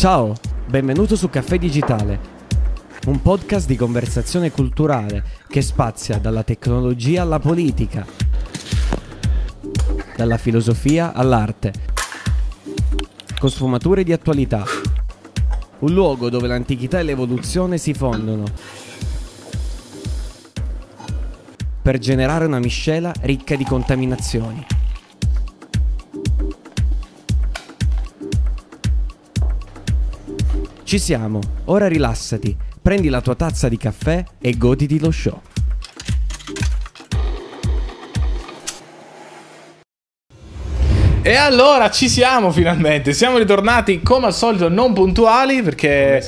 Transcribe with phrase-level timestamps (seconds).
[0.00, 0.34] Ciao,
[0.66, 2.18] benvenuto su Caffè Digitale,
[3.08, 8.06] un podcast di conversazione culturale che spazia dalla tecnologia alla politica,
[10.16, 11.74] dalla filosofia all'arte,
[13.38, 14.64] con sfumature di attualità.
[15.80, 18.44] Un luogo dove l'antichità e l'evoluzione si fondono
[21.82, 24.79] per generare una miscela ricca di contaminazioni.
[30.90, 35.40] Ci siamo, ora rilassati, prendi la tua tazza di caffè e goditi lo show.
[41.22, 46.26] E allora ci siamo finalmente, siamo ritornati come al solito non puntuali perché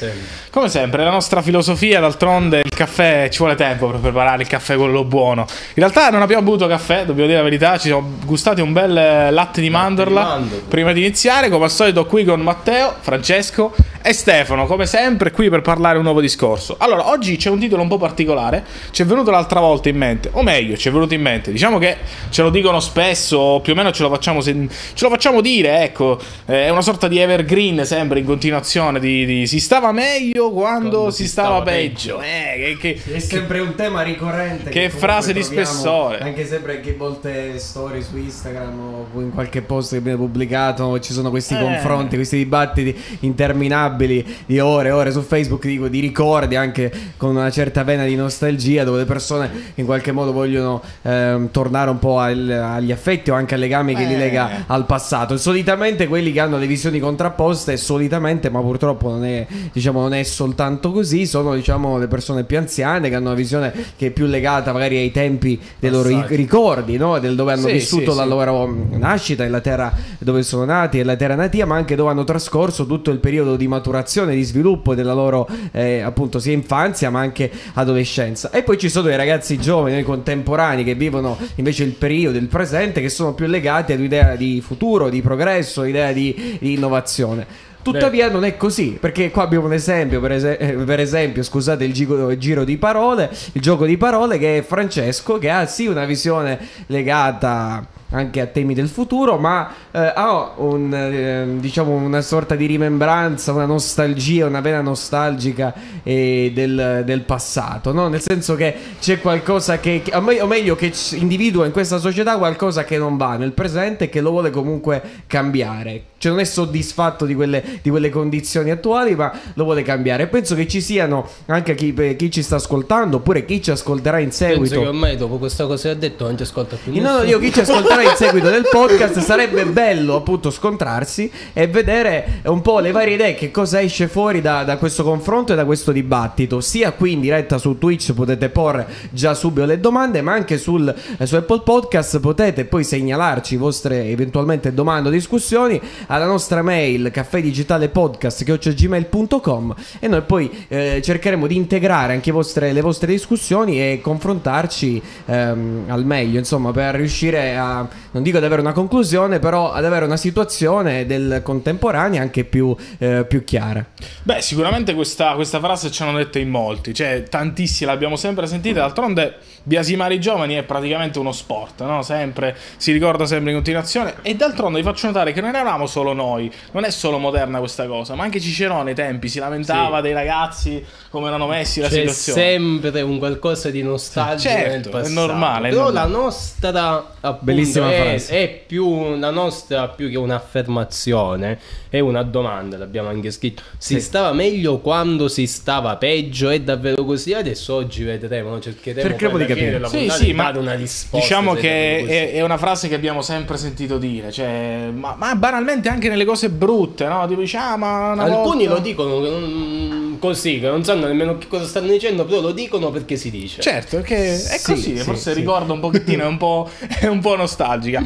[0.52, 4.76] come sempre la nostra filosofia d'altronde il caffè ci vuole tempo per preparare il caffè
[4.76, 5.46] quello buono.
[5.48, 8.94] In realtà non abbiamo bevuto caffè, dobbiamo dire la verità, ci siamo gustati un bel
[8.94, 14.12] eh, latte di mandorla prima di iniziare, come al solito qui con Matteo, Francesco e
[14.12, 16.74] Stefano, come sempre qui per parlare un nuovo discorso.
[16.78, 20.28] Allora, oggi c'è un titolo un po' particolare, ci è venuto l'altra volta in mente,
[20.32, 21.96] o meglio, ci è venuto in mente, diciamo che
[22.28, 25.82] ce lo dicono spesso, più o meno ce lo facciamo, sen- ce lo facciamo dire,
[25.84, 30.41] ecco, eh, è una sorta di evergreen sempre in continuazione, di, di si stava meglio
[30.50, 32.20] quando, Quando si, si stava, stava peggio.
[32.20, 34.70] Eh, che, che- È sempre un tema ricorrente.
[34.70, 36.18] Che comunque frase di spessore.
[36.20, 38.78] Anche sempre che volte storie su Instagram
[39.14, 41.58] o in qualche post che viene pubblicato ci sono questi Eh.
[41.60, 47.30] confronti, questi dibattiti interminabili di ore e ore su Facebook, dico, di ricordi anche con
[47.36, 51.98] una certa vena di nostalgia dove le persone in qualche modo vogliono ehm, tornare un
[51.98, 54.18] po' al- agli affetti o anche ai legami che li Eh.
[54.18, 55.36] lega al passato.
[55.36, 60.22] Solitamente quelli che hanno le visioni contrapposte, solitamente, ma purtroppo non è, diciamo, non è
[60.32, 64.26] soltanto così, sono diciamo le persone più anziane che hanno una visione che è più
[64.26, 67.18] legata magari ai tempi dei loro ricordi, no?
[67.18, 68.28] Del dove hanno Sì, vissuto sì, la sì.
[68.28, 72.10] loro nascita, e la terra dove sono nati e la terra natia, ma anche dove
[72.10, 77.10] hanno trascorso tutto il periodo di maturazione, di sviluppo della loro eh, appunto sia infanzia
[77.10, 78.50] ma anche adolescenza.
[78.50, 82.46] E poi ci sono i ragazzi giovani, noi contemporanei che vivono invece il periodo, il
[82.46, 87.70] presente, che sono più legati ad un'idea di futuro, di progresso, idea di, di innovazione.
[87.82, 91.84] Tuttavia non è così, perché qua abbiamo un esempio, per, ese- eh, per esempio, scusate
[91.84, 95.66] il giro, il giro di parole, il gioco di parole che è Francesco che ha
[95.66, 101.92] sì una visione legata anche a temi del futuro, ma eh, ha un, eh, diciamo
[101.92, 108.08] una sorta di rimembranza, una nostalgia, una vena nostalgica eh, del, del passato, no?
[108.08, 111.98] Nel senso che c'è qualcosa che, che- o me- o meglio, che individua in questa
[111.98, 116.04] società qualcosa che non va nel presente e che lo vuole comunque cambiare.
[116.22, 120.22] Cioè non è soddisfatto di quelle, di quelle condizioni attuali, ma lo vuole cambiare.
[120.24, 124.18] E penso che ci siano anche chi, chi ci sta ascoltando, oppure chi ci ascolterà
[124.18, 124.80] in Penso seguito.
[124.82, 127.40] che ormai dopo questa cosa che ha detto non ci ascolta più No, no, io
[127.40, 132.80] chi ci ascolterà in seguito del podcast sarebbe bello appunto scontrarsi e vedere un po'
[132.80, 136.60] le varie idee, che cosa esce fuori da, da questo confronto e da questo dibattito.
[136.60, 140.92] Sia qui in diretta su Twitch potete porre già subito le domande, ma anche sul,
[141.18, 147.10] eh, su Apple Podcast potete poi segnalarci vostre eventualmente domande o discussioni alla nostra mail
[147.12, 155.00] caffèdigitalepodcast.gmail.com e noi poi eh, cercheremo di integrare anche vostre- le vostre discussioni e confrontarci
[155.26, 159.84] ehm, al meglio, insomma, per riuscire a, non dico ad avere una conclusione, però ad
[159.84, 163.84] avere una situazione del contemporanea anche più, eh, più chiara.
[164.22, 168.80] Beh, sicuramente questa, questa frase ci hanno detta in molti, cioè tantissimi l'abbiamo sempre sentita,
[168.80, 172.02] d'altronde biasimare i giovani è praticamente uno sport, no?
[172.02, 176.12] Sempre, si ricorda sempre in continuazione e d'altronde vi faccio notare che non eravamo solo
[176.12, 180.12] noi, non è solo moderna questa cosa, ma anche Cicerone ai tempi si lamentava dei
[180.12, 182.40] ragazzi come erano messi la C'è situazione.
[182.40, 185.12] sempre un qualcosa di nostalgico Certo, nel è passato.
[185.20, 186.08] normale, è Però normale.
[186.08, 188.32] la nostra appunto, Bellissima è, frase.
[188.42, 191.58] è più la nostra più che un'affermazione,
[191.88, 193.62] è una domanda, l'abbiamo anche scritto.
[193.76, 194.00] Si Sì.
[194.00, 196.48] stava meglio quando si stava peggio?
[196.48, 197.32] È davvero così?
[197.34, 199.88] Adesso oggi vedremo, cercheremo Cercheremo poi di capire.
[199.88, 201.16] Sì, sì, ma una risposta.
[201.18, 205.88] diciamo che è, è una frase che abbiamo sempre sentito dire, cioè, ma, ma banalmente
[205.88, 207.26] anche nelle cose brutte, no?
[207.26, 211.48] Tipo dici, ah, ma Alcuni volta- lo dicono non- così, che non sanno nemmeno che
[211.48, 213.60] cosa stanno dicendo, però lo dicono perché si dice.
[213.60, 215.38] Certo, perché è Sì, così, sì, forse sì.
[215.40, 216.68] ricorda un pochettino, è un po',
[217.00, 218.02] è un po' nostalgica.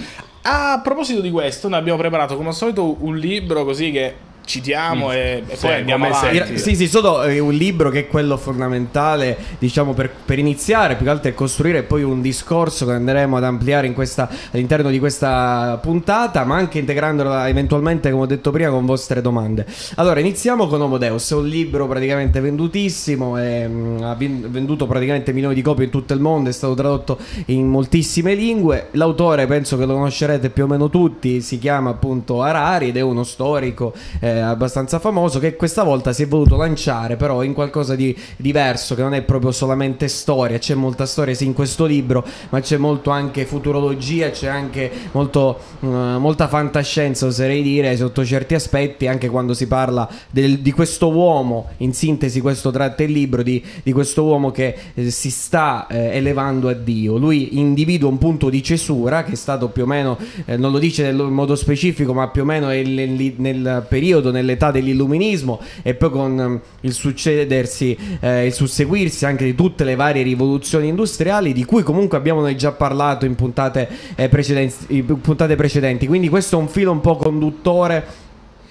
[0.49, 4.15] A proposito di questo, noi abbiamo preparato come al solito un libro così che
[4.47, 6.37] citiamo e, e Sì, poi andiamo avanti.
[6.37, 6.57] sempre.
[6.59, 11.05] Sì, sì, solo eh, un libro che è quello fondamentale, diciamo, per, per iniziare, più
[11.05, 14.99] che altro è costruire poi un discorso che andremo ad ampliare in questa, all'interno di
[14.99, 19.67] questa puntata, ma anche integrandola eventualmente, come ho detto prima, con vostre domande.
[19.97, 25.33] Allora, iniziamo con Homo Deus, è un libro praticamente vendutissimo, e, mm, ha venduto praticamente
[25.33, 28.89] milioni di copie in tutto il mondo, è stato tradotto in moltissime lingue.
[28.93, 33.01] L'autore penso che lo conoscerete più o meno tutti, si chiama appunto Harari ed è
[33.01, 33.93] uno storico.
[34.21, 38.17] eh, è abbastanza famoso, che questa volta si è voluto lanciare però in qualcosa di
[38.37, 42.61] diverso, che non è proprio solamente storia, c'è molta storia sì in questo libro, ma
[42.61, 49.07] c'è molto anche futurologia, c'è anche molto, uh, molta fantascienza, oserei dire, sotto certi aspetti,
[49.07, 53.63] anche quando si parla del, di questo uomo, in sintesi questo tratta il libro, di,
[53.83, 57.17] di questo uomo che eh, si sta eh, elevando a Dio.
[57.17, 60.79] Lui individua un punto di cesura che è stato più o meno, eh, non lo
[60.79, 66.11] dice in modo specifico, ma più o meno nel, nel periodo, nell'età dell'illuminismo e poi
[66.11, 71.65] con um, il succedersi, eh, il susseguirsi anche di tutte le varie rivoluzioni industriali di
[71.65, 76.07] cui comunque abbiamo noi già parlato in puntate, eh, precedenti, in puntate precedenti.
[76.07, 78.25] Quindi questo è un filo un po' conduttore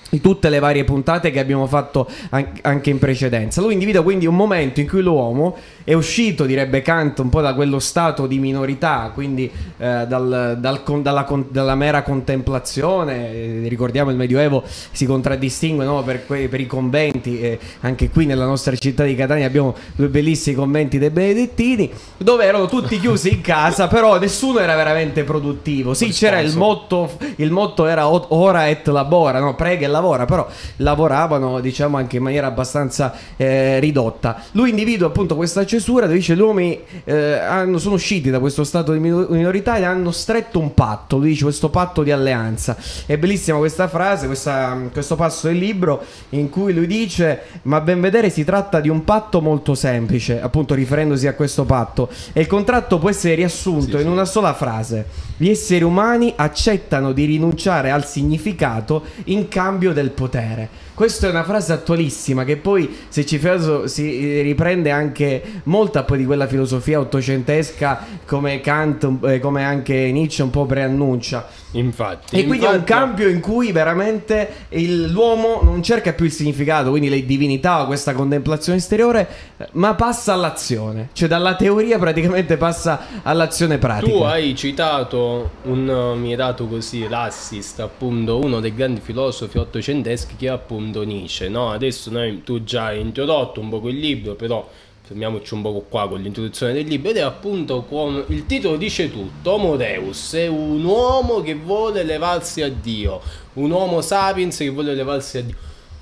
[0.09, 3.61] di tutte le varie puntate che abbiamo fatto anche in precedenza.
[3.61, 7.53] Lui individua quindi un momento in cui l'uomo è uscito, direbbe Kant, un po' da
[7.53, 13.33] quello stato di minorità, quindi eh, dal, dal, dalla, dalla, mera contemplazione.
[13.33, 18.25] Eh, ricordiamo il Medioevo si contraddistingue no, per, que, per, i conventi, eh, anche qui
[18.25, 23.33] nella nostra città di Catania abbiamo due bellissimi conventi dei Benedettini, dove erano tutti chiusi
[23.33, 25.93] in casa, però nessuno era veramente produttivo.
[25.93, 29.55] Sì, c'era il motto, il motto era ora et labora, no?
[29.55, 30.47] prega e lavora, però
[30.77, 34.41] lavoravano diciamo anche in maniera abbastanza eh, ridotta.
[34.51, 38.63] Lui individua appunto questa cesura dove dice gli uomini eh, hanno, sono usciti da questo
[38.63, 42.75] stato di minorità e hanno stretto un patto, lui dice questo patto di alleanza.
[43.05, 48.01] È bellissima questa frase, questa, questo passo del libro in cui lui dice ma ben
[48.01, 52.47] vedere si tratta di un patto molto semplice, appunto riferendosi a questo patto e il
[52.47, 55.05] contratto può essere riassunto sì, in una sola frase.
[55.37, 60.83] Gli esseri umani accettano di rinunciare al significato in cambio del potere.
[60.93, 66.19] Questa è una frase attualissima che poi, se ci caso, si riprende anche molta poi
[66.19, 71.47] di quella filosofia ottocentesca come Kant, eh, come anche Nietzsche un po' preannuncia.
[71.71, 72.37] Infatti.
[72.37, 72.75] E quindi infatti...
[72.75, 77.25] è un cambio in cui veramente il, l'uomo non cerca più il significato, quindi le
[77.25, 79.27] divinità o questa contemplazione esteriore,
[79.73, 81.09] ma passa all'azione.
[81.11, 84.09] Cioè dalla teoria praticamente passa all'azione pratica.
[84.09, 89.74] Tu hai citato, un, mi hai dato così l'assist, appunto, uno dei grandi filosofi ottocenteschi
[89.79, 91.71] che è appunto Nietzsche, no?
[91.71, 94.67] Adesso noi, tu già hai introdotto un po' quel libro, però
[95.05, 99.11] fermiamoci un po' qua con l'introduzione del libro ed è appunto come il titolo dice
[99.11, 103.21] tutto Homo Deus è un uomo che vuole levarsi a Dio
[103.53, 105.55] un uomo sapiens che vuole levarsi a Dio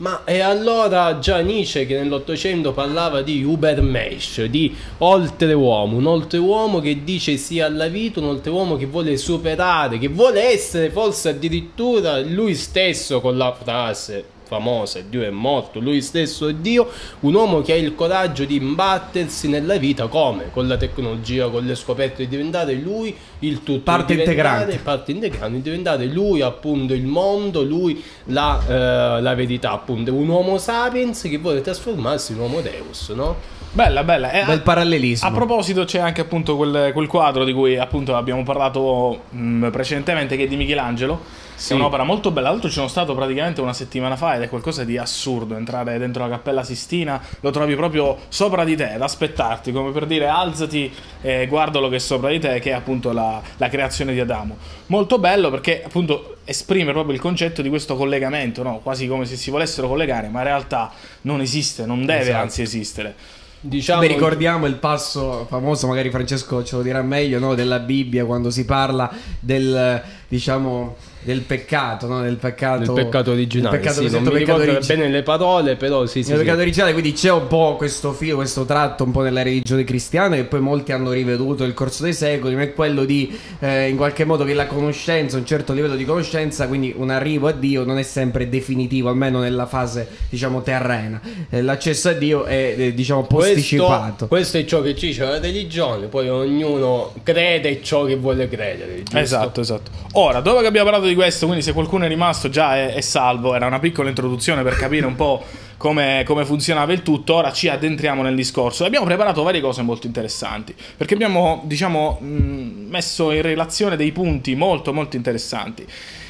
[0.04, 7.06] ma e allora già Nietzsche che nell'Ottocento parlava di Ubermensch, di oltreuomo, un oltreuomo che
[7.06, 12.54] dice sì alla vita, un oltreuomo che vuole superare, che vuole essere forse addirittura lui
[12.54, 16.90] stesso con la frase famosa, Dio è morto, lui stesso è Dio,
[17.22, 20.52] un uomo che ha il coraggio di imbattersi nella vita come?
[20.52, 23.82] Con la tecnologia, con le scoperte di diventare lui il tutto.
[23.82, 24.78] Parte integrante.
[24.78, 30.28] Parte integrante, di diventare lui appunto il mondo, lui la, eh, la verità, appunto, un
[30.28, 33.62] uomo sapiens che vuole trasformarsi in uomo Deus, no?
[33.74, 34.32] Bella, bella.
[34.32, 35.28] Eh, Bel parallelismo.
[35.28, 39.70] A proposito, c'è anche appunto quel, quel quadro di cui appunto abbiamo parlato mh, mm,
[39.70, 41.72] precedentemente, che è di Michelangelo sì.
[41.72, 42.50] È un'opera molto bella.
[42.50, 45.56] L'altro ci sono stato praticamente una settimana fa ed è qualcosa di assurdo.
[45.56, 50.06] Entrare dentro la Cappella Sistina, lo trovi proprio sopra di te, ad aspettarti, come per
[50.06, 54.12] dire alzati e guardalo che è sopra di te, che è appunto la, la creazione
[54.12, 54.58] di Adamo.
[54.88, 58.80] Molto bello perché appunto esprime proprio il concetto di questo collegamento, no?
[58.80, 62.42] quasi come se si volessero collegare, ma in realtà non esiste, non deve esatto.
[62.42, 63.16] anzi esistere.
[63.62, 67.56] Diciamo Beh, ricordiamo il passo famoso, magari Francesco ce lo dirà meglio, no?
[67.56, 72.22] della Bibbia quando si parla del, diciamo, del peccato, no?
[72.22, 73.78] del peccato, del peccato originale.
[73.78, 76.32] Del peccato, sì, non mi ricordo origi- bene le parole, però sì, sì.
[76.32, 76.44] Il sì.
[76.44, 80.36] peccato originale, quindi c'è un po' questo filo, questo tratto un po' nella religione cristiana
[80.36, 83.96] che poi molti hanno riveduto nel corso dei secoli, ma è quello di eh, in
[83.96, 87.84] qualche modo che la conoscenza, un certo livello di conoscenza, quindi un arrivo a Dio
[87.84, 91.22] non è sempre definitivo, almeno nella fase diciamo terrena.
[91.50, 94.28] Eh, l'accesso a Dio è eh, diciamo posticipato.
[94.28, 98.48] Questo, questo, è ciò che ci dice la religione, poi ognuno crede ciò che vuole
[98.48, 98.98] credere.
[98.98, 99.18] Giusto?
[99.18, 99.92] Esatto, esatto.
[100.14, 103.02] Ora, dopo che abbiamo parlato di questo, quindi se qualcuno è rimasto già è, è
[103.02, 105.44] salvo, era una piccola introduzione per capire un po'
[105.78, 108.86] come, come, funzionava il tutto, ora ci addentriamo nel discorso.
[108.86, 114.94] Abbiamo preparato varie cose molto interessanti, perché abbiamo, diciamo, messo in relazione dei punti molto,
[114.94, 115.86] molto interessanti.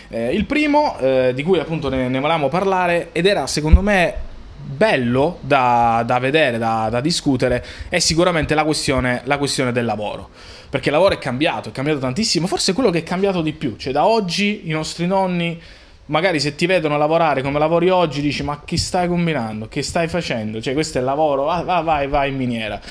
[0.10, 4.32] Eh, il primo, eh, di cui appunto ne, ne volevamo parlare, ed era secondo me
[4.64, 10.30] bello da, da vedere, da, da, discutere, è sicuramente la questione, la questione del lavoro.
[10.70, 13.54] Perché il lavoro è cambiato, è cambiato tantissimo, forse è quello che è cambiato di
[13.54, 15.62] più, cioè da oggi i nostri nonni
[16.08, 20.08] magari se ti vedono lavorare come lavori oggi dici ma chi stai combinando, che stai
[20.08, 22.82] facendo, cioè questo è il lavoro, vai vai vai in miniera.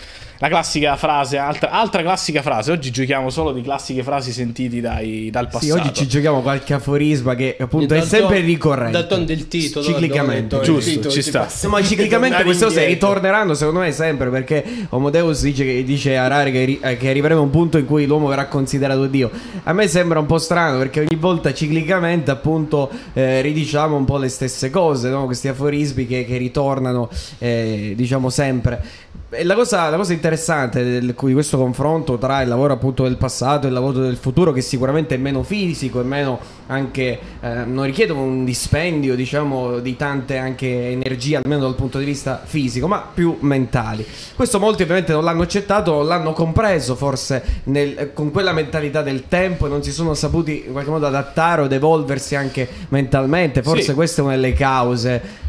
[0.43, 2.73] La classica frase, altra, altra, classica frase.
[2.73, 5.65] Oggi giochiamo solo di classiche frasi sentiti dai, dal passato.
[5.67, 8.91] Sì, oggi ci giochiamo qualche aforisma che appunto è sempre ton, ricorrente.
[8.91, 10.61] Dal ton del titolo, ciclicamente.
[10.63, 11.49] Giusto, titolo, ci sta.
[11.69, 16.51] Ma ciclicamente queste cose ritorneranno secondo me sempre perché Homo Deus dice, dice a Rari
[16.51, 19.31] che, eh, che arriveremo a un punto in cui l'uomo verrà considerato Dio.
[19.63, 24.19] A me sembra un po' strano perché ogni volta ciclicamente appunto eh, ridiciamo un po'
[24.19, 25.27] le stesse cose, no?
[25.27, 27.09] questi aforismi che, che ritornano
[27.39, 29.11] eh, diciamo sempre.
[29.45, 33.69] La cosa, la cosa, interessante di questo confronto tra il lavoro appunto del passato e
[33.69, 38.13] il lavoro del futuro, che sicuramente è meno fisico e meno anche eh, non richiede
[38.13, 43.37] un dispendio, diciamo, di tante anche energie, almeno dal punto di vista fisico, ma più
[43.41, 44.07] mentali.
[44.35, 49.67] Questo molti ovviamente non l'hanno accettato, l'hanno compreso forse nel, con quella mentalità del tempo
[49.67, 53.63] e non si sono saputi in qualche modo adattare o evolversi anche mentalmente.
[53.63, 53.95] Forse sì.
[53.95, 55.42] questa è una delle cause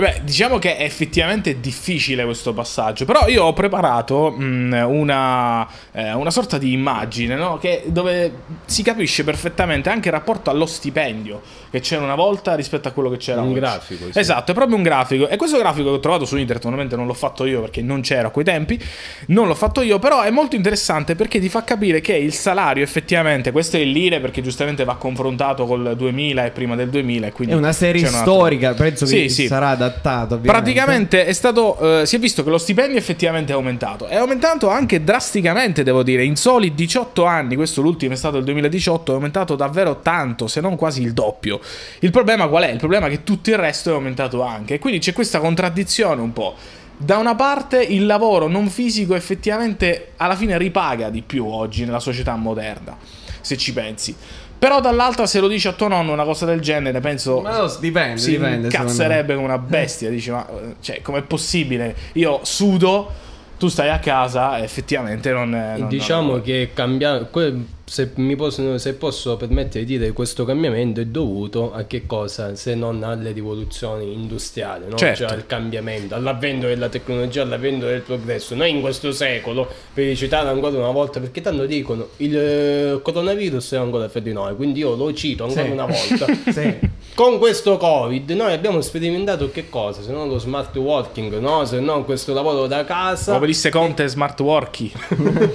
[0.00, 5.68] Beh, diciamo che è effettivamente difficile questo passaggio, però io ho preparato mh, mm, una,
[5.92, 7.58] eh, una, sorta di immagine no?
[7.58, 8.32] che, dove
[8.64, 11.40] si capisce perfettamente anche il rapporto allo stipendio
[11.70, 13.60] che c'era una volta rispetto a quello che c'era un oggi.
[13.60, 14.04] grafico.
[14.10, 14.18] Sì.
[14.18, 17.06] Esatto, è proprio un grafico e questo grafico che ho trovato su internet, ovviamente non
[17.06, 18.82] l'ho fatto io perché non c'era a quei tempi,
[19.26, 22.82] non l'ho fatto io, però è molto interessante perché ti fa capire che il salario
[22.82, 27.26] effettivamente, questo è il lire perché giustamente va confrontato col 2000 e prima del 2000
[27.26, 30.34] è una serie storica, penso che sì, sarà adattato.
[30.34, 30.48] Ovviamente.
[30.48, 34.06] Praticamente è stato, eh, si è visto che lo stipendio effettivamente è aumentato.
[34.06, 36.24] È aumentato anche drasticamente, devo dire.
[36.24, 40.60] In soli 18 anni, questo l'ultimo è stato il 2018, è aumentato davvero tanto, se
[40.60, 41.60] non quasi il doppio.
[42.00, 42.70] Il problema qual è?
[42.70, 44.78] Il problema è che tutto il resto è aumentato anche.
[44.78, 46.54] Quindi c'è questa contraddizione un po'.
[46.96, 51.98] Da una parte il lavoro non fisico effettivamente alla fine ripaga di più oggi nella
[51.98, 52.94] società moderna,
[53.40, 54.14] se ci pensi.
[54.60, 57.40] Però dall'altra se lo dici a tuo nonno una cosa del genere, penso...
[57.40, 58.68] Ma no, dipende, si dipende.
[58.68, 60.46] Cazzerebbe come una bestia, dici ma...
[60.80, 61.96] Cioè, com'è possibile?
[62.12, 63.10] Io sudo,
[63.60, 65.50] tu stai a casa, effettivamente non...
[65.50, 66.42] non diciamo non...
[66.42, 67.28] che cambia
[67.84, 72.74] se, posso, se posso permettere di dire questo cambiamento è dovuto a che cosa se
[72.74, 74.96] non alle rivoluzioni industriali, no?
[74.96, 75.26] certo.
[75.26, 78.54] cioè al cambiamento, all'avvento della tecnologia, all'avvento del progresso.
[78.54, 83.72] Noi in questo secolo, per citare ancora una volta, perché tanto dicono il eh, coronavirus
[83.72, 85.70] è ancora fra di noi, quindi io lo cito ancora sì.
[85.70, 86.26] una volta.
[86.50, 86.78] sì.
[87.20, 90.00] Con questo Covid noi abbiamo sperimentato che cosa?
[90.00, 91.66] Se non lo smart working, no?
[91.66, 93.34] se non questo lavoro da casa.
[93.34, 94.90] Come disse Conte, smart working.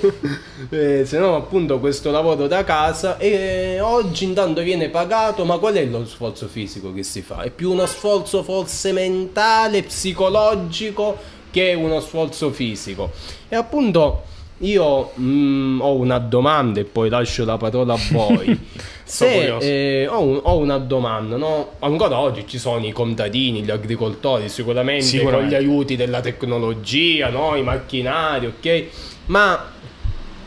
[0.70, 5.58] eh, se no appunto questo lavoro lavoro da casa e oggi intanto viene pagato, ma
[5.58, 7.42] qual è lo sforzo fisico che si fa?
[7.42, 11.18] È più uno sforzo forse mentale, psicologico
[11.50, 13.10] che uno sforzo fisico.
[13.50, 14.22] E appunto
[14.60, 18.58] io mm, ho una domanda e poi lascio la parola a voi.
[19.04, 21.74] Se eh, ho, un, ho, una domanda, no?
[21.80, 25.42] ancora oggi ci sono i contadini, gli agricoltori, sicuramente, sicuramente.
[25.42, 27.56] con gli aiuti della tecnologia, no?
[27.56, 28.84] i macchinari, ok?
[29.28, 29.72] Ma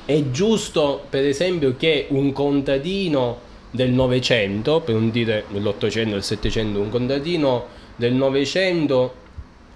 [0.04, 6.80] è giusto, per esempio, che un contadino del Novecento, per non dire dell'Ottocento, del Settecento,
[6.80, 9.17] un contadino del Novecento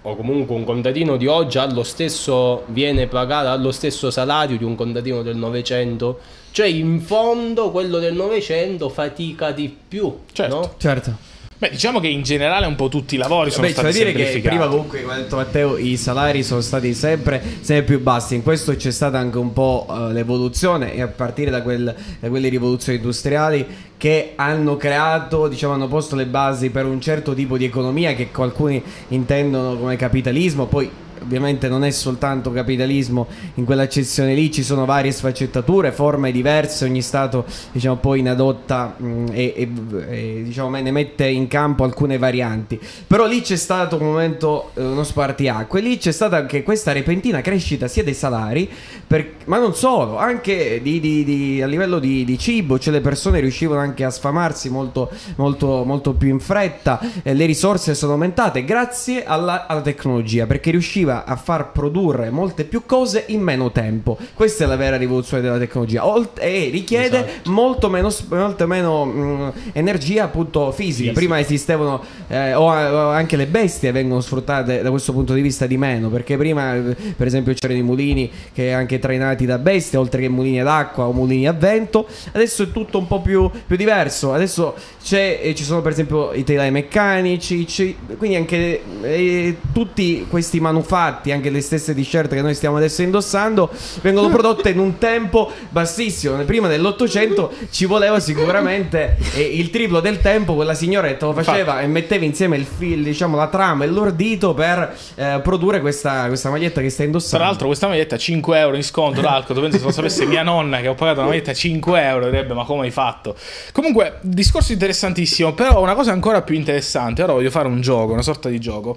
[0.03, 4.57] o comunque un contadino di oggi ha lo stesso, viene pagato, ha lo stesso salario
[4.57, 6.19] di un contadino del Novecento?
[6.51, 10.55] Cioè, in fondo, quello del Novecento fatica di più, certo.
[10.55, 10.73] no?
[10.77, 11.32] Certo.
[11.57, 14.41] Beh, diciamo che in generale un po' tutti i lavori sono Beh, stati dire che
[14.43, 18.35] prima comunque, come ha detto Matteo, i salari sono stati sempre, sempre più bassi.
[18.35, 22.29] In questo c'è stata anche un po' uh, l'evoluzione e a partire da, quel, da,
[22.29, 23.65] quelle rivoluzioni industriali
[23.97, 28.27] che hanno creato, diciamo, hanno posto le basi per un certo tipo di economia che
[28.33, 30.89] alcuni intendono come capitalismo, poi
[31.23, 37.01] ovviamente non è soltanto capitalismo in quell'accezione lì, ci sono varie sfaccettature, forme diverse, ogni
[37.01, 39.69] Stato diciamo, poi ne adotta mh, mm, e, e,
[40.09, 42.79] e diciamo, ne mette in campo alcune varianti.
[43.07, 47.41] Però lì c'è stato un momento, eh, uno spartiacque, lì c'è stata anche questa repentina
[47.41, 48.69] crescita sia dei salari,
[49.05, 53.39] per, ma non solo, anche di, di, di, a livello di, cibo, cioè le persone
[53.39, 58.65] riuscivano anche a sfamarsi molto, molto, molto più in fretta, eh, le risorse sono aumentate
[58.65, 63.71] grazie alla, alla tecnologia, perché riusciva riusciva a far produrre molte più cose in meno
[63.71, 64.17] tempo.
[64.33, 66.05] Questa è la vera rivoluzione della tecnologia.
[66.05, 67.51] Olt- e richiede esatto.
[67.51, 70.91] molto meno, molto meno mh, mm, energia appunto fisica.
[70.91, 71.13] fisica.
[71.13, 75.67] Prima esistevano, eh, o, o, anche le bestie vengono sfruttate da questo punto di vista
[75.67, 76.09] di meno.
[76.09, 76.73] Perché prima,
[77.15, 81.05] per esempio, c'erano i mulini che anche trainati da bestie, oltre che mulini ad acqua
[81.05, 82.07] o mulini a vento.
[82.31, 84.33] Adesso è tutto un po' più, più diverso.
[84.33, 84.75] Adesso
[85.11, 87.95] eh, ci sono, per esempio, i telai meccanici.
[88.17, 93.01] quindi anche eh, tutti questi manufatti fatti, anche le stesse t-shirt che noi stiamo adesso
[93.01, 93.69] indossando,
[94.01, 96.37] vengono prodotte in un tempo bassissimo.
[96.43, 102.23] Prima dell'Ottocento ci voleva sicuramente il triplo del tempo, quella te lo faceva e metteva
[102.23, 106.89] insieme il fil, diciamo la trama e l'ordito per eh, produrre questa, questa maglietta che
[106.89, 107.37] stai indossando.
[107.37, 110.79] Tra l'altro questa maglietta 5 euro in sconto d'alcol, penso se lo sapesse mia nonna
[110.79, 113.35] che ho pagato una maglietta 5 euro, direbbe ma come hai fatto?
[113.71, 118.21] Comunque, discorso interessantissimo, però una cosa ancora più interessante, ora voglio fare un gioco, una
[118.21, 118.95] sorta di gioco.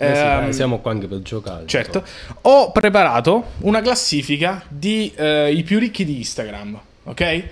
[0.00, 1.64] Eh sì, dai, Ehm, siamo qua anche per giocare.
[1.66, 2.02] Certo,
[2.42, 7.42] ho preparato una classifica di eh, i più ricchi di Instagram, ok?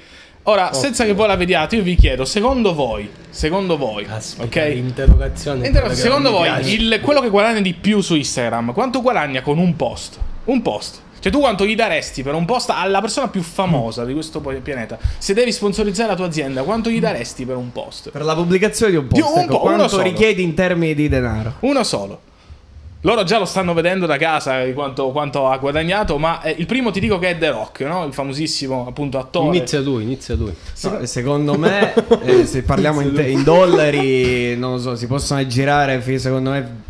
[0.45, 4.69] Ora, senza che voi la vediate, io vi chiedo, secondo voi, secondo voi, Aspetta, ok?
[4.73, 5.63] l'interrogazione.
[5.63, 9.03] è Interroga- quella che secondo voi, il- quello che guadagna di più su Instagram, quanto
[9.03, 10.19] guadagna con un post?
[10.45, 11.01] Un post.
[11.21, 14.97] Cioè, tu quanto gli daresti per un post alla persona più famosa di questo pianeta?
[15.19, 18.11] Se devi sponsorizzare la tua azienda, quanto gli daresti per un post?
[18.11, 21.09] Per la pubblicazione di un post, Di un ecco, po', quanto richiedi in termini di
[21.09, 21.55] denaro?
[21.61, 22.21] Uno solo.
[23.03, 26.67] Loro già lo stanno vedendo da casa di quanto, quanto ha guadagnato, ma eh, il
[26.67, 28.05] primo ti dico che è The Rock, no?
[28.05, 29.57] il famosissimo appunto attore.
[29.57, 30.53] Inizia lui, inizia lui.
[30.83, 36.03] No, secondo me, eh, se parliamo in, in dollari, non lo so, si possono aggirare.
[36.19, 36.87] Secondo me,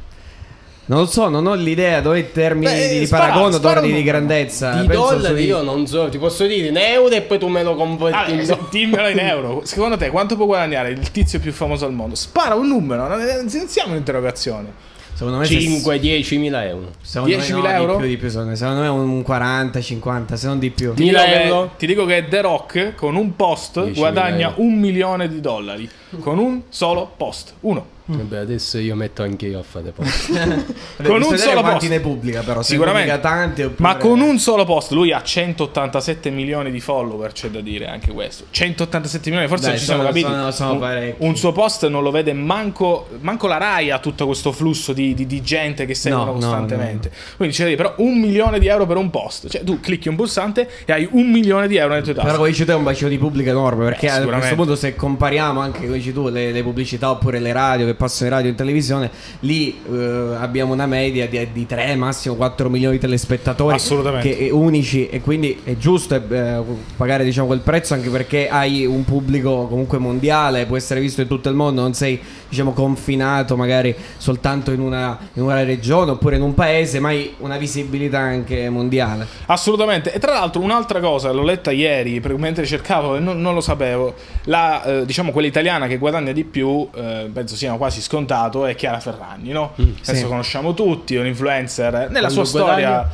[0.86, 3.96] non lo so, non ho l'idea dove termini Beh, di spara- paragone, spara torni un
[3.98, 4.80] di grandezza.
[4.80, 7.48] Di Penso dollari sui- io non so, ti posso dire in euro e poi tu
[7.48, 8.66] me lo converti in Ah, dollari.
[8.70, 9.60] dimmelo in euro.
[9.66, 12.14] Secondo te quanto può guadagnare il tizio più famoso al mondo?
[12.14, 14.96] Spara un numero, non non siamo un'interrogazione.
[15.18, 16.92] Secondo me, se- 5-10 mila euro.
[17.02, 17.92] secondo me 10.000 no, euro?
[17.94, 18.56] Di più, di più, secondo me.
[18.56, 20.94] Secondo me un 40, 50, se non di più.
[20.94, 21.70] Ti dico, 1000 che, euro?
[21.76, 24.62] ti dico che The Rock con un post 10.000 guadagna euro.
[24.62, 25.90] un milione di dollari.
[26.20, 27.54] Con un solo post.
[27.62, 27.96] Uno.
[28.16, 30.30] Vabbè, adesso io metto anche io a fare post.
[31.02, 31.88] Con un solo quanti post.
[31.90, 32.62] ne pubblica, però.
[32.62, 33.10] se Sicuramente.
[33.12, 37.48] pubblica tanti oppure- Ma con un solo post, lui ha 187 milioni di follower, c'è
[37.50, 38.44] da dire anche questo.
[38.50, 40.30] 187 milioni, forse Dai, non ci siamo sono- capiti.
[40.30, 44.24] sono- sono un, un suo post non lo vede manco, manco la Rai ha tutto
[44.26, 47.10] questo flusso di, di- di gente che seguono No, no, costantemente.
[47.36, 49.48] Quindi c'è da dire, però un milione di euro per un post.
[49.48, 52.26] Cioè tu clicchi un pulsante e hai un milione di euro nelle tue tasche.
[52.26, 54.76] Però come dici te è un bacino di pubblico enorme perché Eh, a questo punto
[54.76, 58.34] se compariamo anche come dici tu le, le pubblicità oppure le radio che passano in
[58.34, 62.94] radio e in televisione lì eh, abbiamo una media di, di 3 massimo 4 milioni
[62.94, 64.30] di telespettatori Assolutamente.
[64.30, 66.62] che è unici e quindi è giusto eh,
[66.96, 71.26] pagare diciamo quel prezzo anche perché hai un pubblico comunque mondiale può essere visto in
[71.28, 76.36] tutto il mondo non sei diciamo confinato magari soltanto in una, in una regione oppure
[76.36, 80.12] in un paese ma hai una visibilità anche mondiale Assolutamente.
[80.12, 84.14] E tra l'altro un'altra cosa, l'ho letta ieri mentre cercavo e non, non lo sapevo.
[84.44, 88.74] La, eh, diciamo quella italiana che guadagna di più, eh, penso sia quasi scontato, è
[88.74, 89.72] Chiara Ferragni, no?
[89.76, 90.24] Adesso Mm, sì.
[90.24, 91.92] conosciamo tutti, è un influencer.
[92.10, 93.08] Nella Quando sua storia.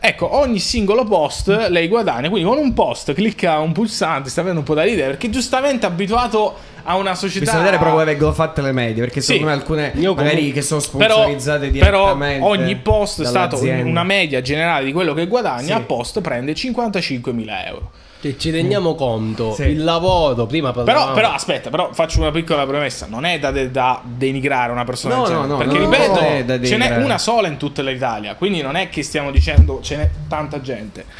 [0.00, 4.60] Ecco, ogni singolo post lei guadagna, quindi con un post clicca un pulsante, sta avendo
[4.60, 7.44] un po' da ridere, perché giustamente è abituato a una società...
[7.44, 9.32] Bisogna vedere però come vengono fatte le medie, perché Sì.
[9.32, 12.46] secondo me alcune Io magari comunque- che sono Però, sponsorizzate però direttamente.
[12.46, 15.72] ogni post è stato una media generale di quello che guadagna, Sì.
[15.72, 17.90] a post prende 55.000 euro.
[18.20, 19.62] Cioè, ci rendiamo conto, Sì.
[19.62, 23.06] il lavoro, prima Però, però aspetta, però faccio una piccola premessa.
[23.08, 27.18] Non è da, da denigrare una persona No, no, no, Perché ripeto, ce n'è una
[27.18, 28.34] sola in tutta l'Italia.
[28.34, 31.04] Quindi non è che stiamo dicendo ce n'è tanta gente.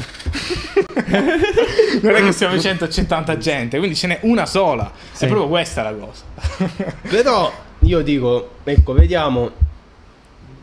[2.02, 3.78] non è che stiamo dicendo c'è tanta gente.
[3.78, 4.90] Quindi ce n'è una sola.
[5.12, 5.24] Sì.
[5.24, 6.24] È proprio questa la cosa.
[7.08, 9.50] Però io dico, ecco, vediamo,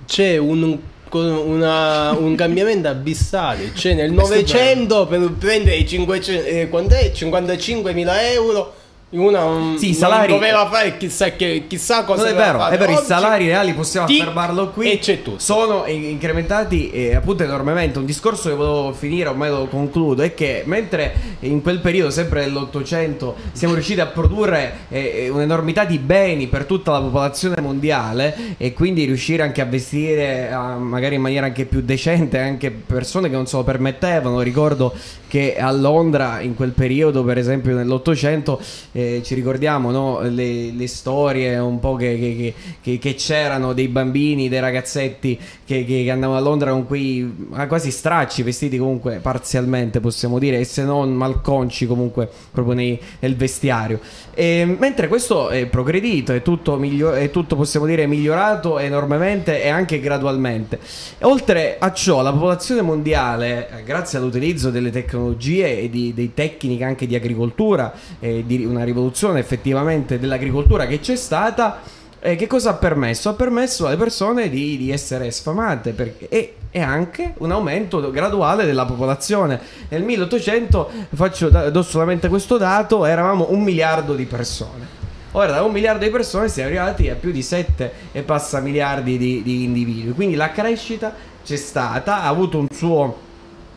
[0.05, 0.77] c'è un,
[1.11, 3.71] una- un cambiamento abissale.
[3.73, 7.11] C'è nel 900 per prendere i 500, eh, quant'è?
[7.11, 8.73] 55.000 euro.
[9.11, 12.75] Una un- Sì, i salari- doveva fare chissà, che, chissà cosa Non è vero, fare.
[12.75, 14.91] è vero, i Oggi- salari reali possiamo Tic, affermarlo qui.
[14.91, 15.39] e c'è tutto.
[15.39, 17.99] Sono in- incrementati eh, appunto enormemente.
[17.99, 22.41] Un discorso che volevo finire, ormai lo concludo, è che mentre in quel periodo, sempre
[22.41, 28.73] nell'Ottocento, siamo riusciti a produrre eh, un'enormità di beni per tutta la popolazione mondiale e
[28.73, 33.35] quindi riuscire anche a vestire ah, magari in maniera anche più decente anche persone che
[33.35, 34.41] non se lo permettevano.
[34.41, 34.93] Ricordo
[35.27, 38.59] che a Londra in quel periodo, per esempio nell'Ottocento,
[38.97, 40.21] eh, ci ricordiamo no?
[40.21, 46.07] le, le storie un po' che, che- che- che- c'erano dei bambini, dei ragazzetti che
[46.09, 50.83] andavano a Londra con quei ah, quasi stracci, vestiti comunque parzialmente possiamo dire, e se
[50.83, 53.99] non malconci comunque proprio nei- nel vestiario.
[54.37, 59.69] E, mentre questo è progredito, è tutto, miglio- è tutto possiamo dire migliorato enormemente e
[59.69, 60.77] anche gradualmente.
[61.21, 66.83] Oltre a ciò, la popolazione mondiale, eh, grazie all'utilizzo delle tecnologie e di, dei tecniche
[66.83, 71.79] anche di agricoltura, e di una rivoluzione effettivamente dell'agricoltura che c'è stata,
[72.19, 73.29] eh, che cosa ha permesso?
[73.29, 78.65] Ha permesso alle persone di, di essere sfamate perché- e, e anche un aumento graduale
[78.65, 79.59] della popolazione.
[79.89, 85.03] Nel 1800, faccio, do solamente questo dato, eravamo un miliardo di persone.
[85.31, 89.17] Ora da un miliardo di persone siamo arrivati a più di 7 e passa miliardi
[89.17, 90.13] di, di individui.
[90.13, 93.23] Quindi la crescita c'è stata, ha avuto un suo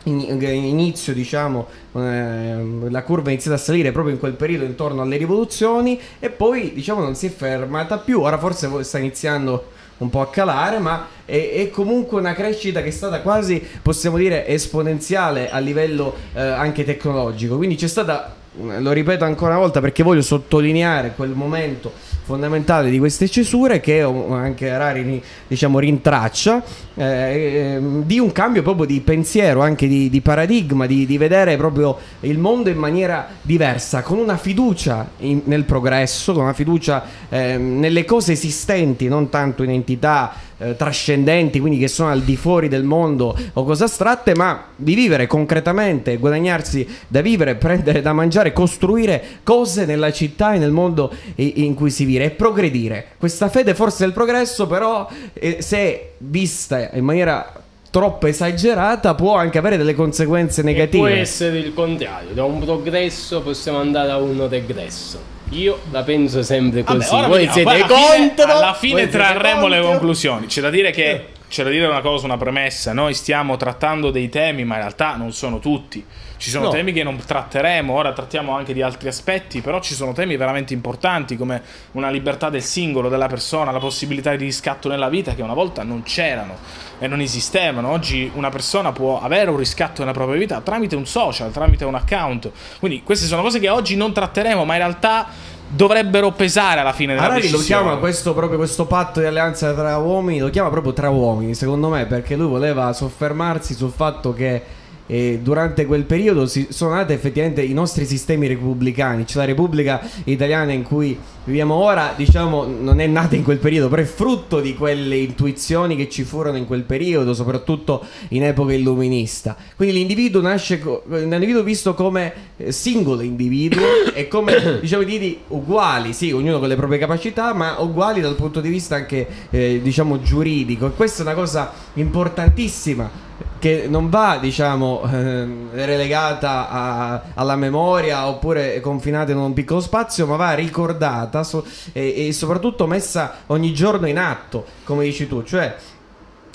[0.03, 5.99] inizio, diciamo, la curva è iniziata a salire proprio in quel periodo intorno alle rivoluzioni
[6.19, 8.21] e poi, diciamo, non si è fermata più.
[8.21, 12.87] Ora forse sta iniziando un po' a calare, ma è, è, comunque una crescita che
[12.87, 17.57] è stata quasi, possiamo dire, esponenziale a livello eh, anche tecnologico.
[17.57, 21.91] Quindi c'è stata, lo ripeto ancora una volta perché voglio sottolineare quel momento
[22.29, 26.63] fondamentale di queste cesure che anche Rari diciamo rintraccia
[26.93, 31.57] eh, ehm, di un cambio proprio di pensiero anche di, di paradigma di, di, vedere
[31.57, 37.03] proprio il mondo in maniera diversa con una fiducia in, nel progresso con una fiducia
[37.29, 42.35] eh, nelle cose esistenti non tanto in entità eh, trascendenti, quindi che sono al di
[42.35, 48.13] fuori del mondo o cose astratte, ma di vivere concretamente, guadagnarsi da vivere, prendere da
[48.13, 53.07] mangiare, costruire cose nella città e nel mondo in cui si vive e progredire.
[53.17, 57.53] Questa fede forse è il progresso, però eh, se vista in maniera
[57.89, 61.09] troppo esagerata può anche avere delle conseguenze negative.
[61.09, 65.37] E può essere il contrario, da un progresso possiamo andare a uno regresso.
[65.49, 67.09] Io la penso sempre così.
[67.09, 68.43] Vabbè, Voi siete alla contro.
[68.45, 70.45] Fine, alla fine trarremo le conclusioni.
[70.47, 71.27] C'è da dire che.
[71.49, 72.93] C'è da dire una cosa, una premessa.
[72.93, 76.05] Noi stiamo trattando dei temi, ma in realtà non sono tutti.
[76.39, 76.71] Ci sono no.
[76.71, 80.73] temi che non tratteremo, ora trattiamo anche di altri aspetti, però ci sono temi veramente
[80.73, 85.41] importanti come una libertà del singolo, della persona, la possibilità di riscatto nella vita che
[85.41, 86.55] una volta non c'erano
[86.97, 87.89] e non esistevano.
[87.89, 91.95] Oggi una persona può avere un riscatto nella propria vita tramite un social, tramite un
[91.95, 92.49] account.
[92.79, 95.27] Quindi queste sono cose che oggi non tratteremo, ma in realtà
[95.67, 97.81] dovrebbero pesare alla fine della Harari decisione.
[97.81, 101.53] lo chiama questo, proprio questo patto di alleanza tra uomini, lo chiama proprio tra uomini,
[101.53, 104.77] secondo me, perché lui voleva soffermarsi sul fatto che
[105.11, 110.07] e durante quel periodo si sono nati effettivamente i nostri sistemi repubblicani, cioè la Repubblica
[110.25, 114.59] Italiana in cui viviamo ora, diciamo, non è nata in quel periodo, però è frutto
[114.59, 119.57] di quelle intuizioni che ci furono in quel periodo, soprattutto in epoca illuminista.
[119.75, 126.31] Quindi l'individuo nasce, l'individuo visto come eh, singolo individuo e come, diciamo, individui uguali, sì,
[126.31, 130.85] ognuno con le proprie capacità, ma uguali dal punto di vista anche, eh, diciamo, giuridico.
[130.85, 133.27] E questa è una cosa importantissima
[133.59, 140.25] che non va diciamo eh, relegata a, alla memoria oppure confinata in un piccolo spazio
[140.25, 145.43] ma va ricordata so, e, e, soprattutto messa ogni giorno in atto come dici tu.
[145.43, 145.75] Cioè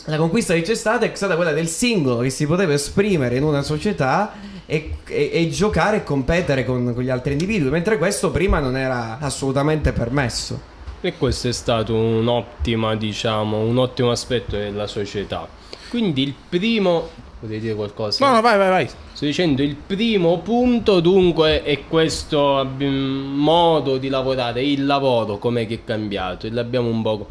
[0.06, 3.42] la conquista che c'è stata è stata quella del singolo che si poteva esprimere in
[3.42, 4.32] una società
[4.66, 8.76] e, e, e giocare e competere con, con gli altri individui mentre questo prima non
[8.76, 10.72] era assolutamente permesso.
[11.02, 15.46] E questo è stato un'ottima diciamo un ottimo aspetto della società
[15.88, 17.08] quindi il primo...
[17.40, 18.24] Potete dire qualcosa?
[18.26, 18.88] No, no, vai, vai, vai.
[19.12, 25.74] Sto dicendo il primo punto dunque è questo modo di lavorare, il lavoro, com'è che
[25.74, 27.26] è cambiato e l'abbiamo un po'...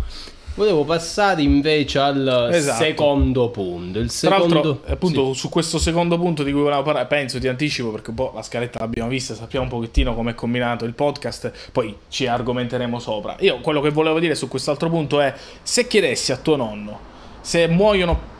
[0.56, 2.84] Volevo passare invece al esatto.
[2.84, 3.98] secondo punto.
[3.98, 4.82] Il secondo...
[4.86, 5.40] appunto, sì.
[5.40, 8.44] su questo secondo punto di cui volevo parlare, penso ti anticipo perché un po' la
[8.44, 13.36] scaletta l'abbiamo vista, sappiamo un pochettino come è combinato il podcast, poi ci argomenteremo sopra.
[13.40, 17.12] Io quello che volevo dire su quest'altro punto è: se chiedessi a tuo nonno
[17.42, 18.32] se muoiono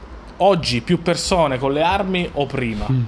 [0.44, 2.86] oggi più persone con le armi o prima.
[2.90, 3.04] Mm.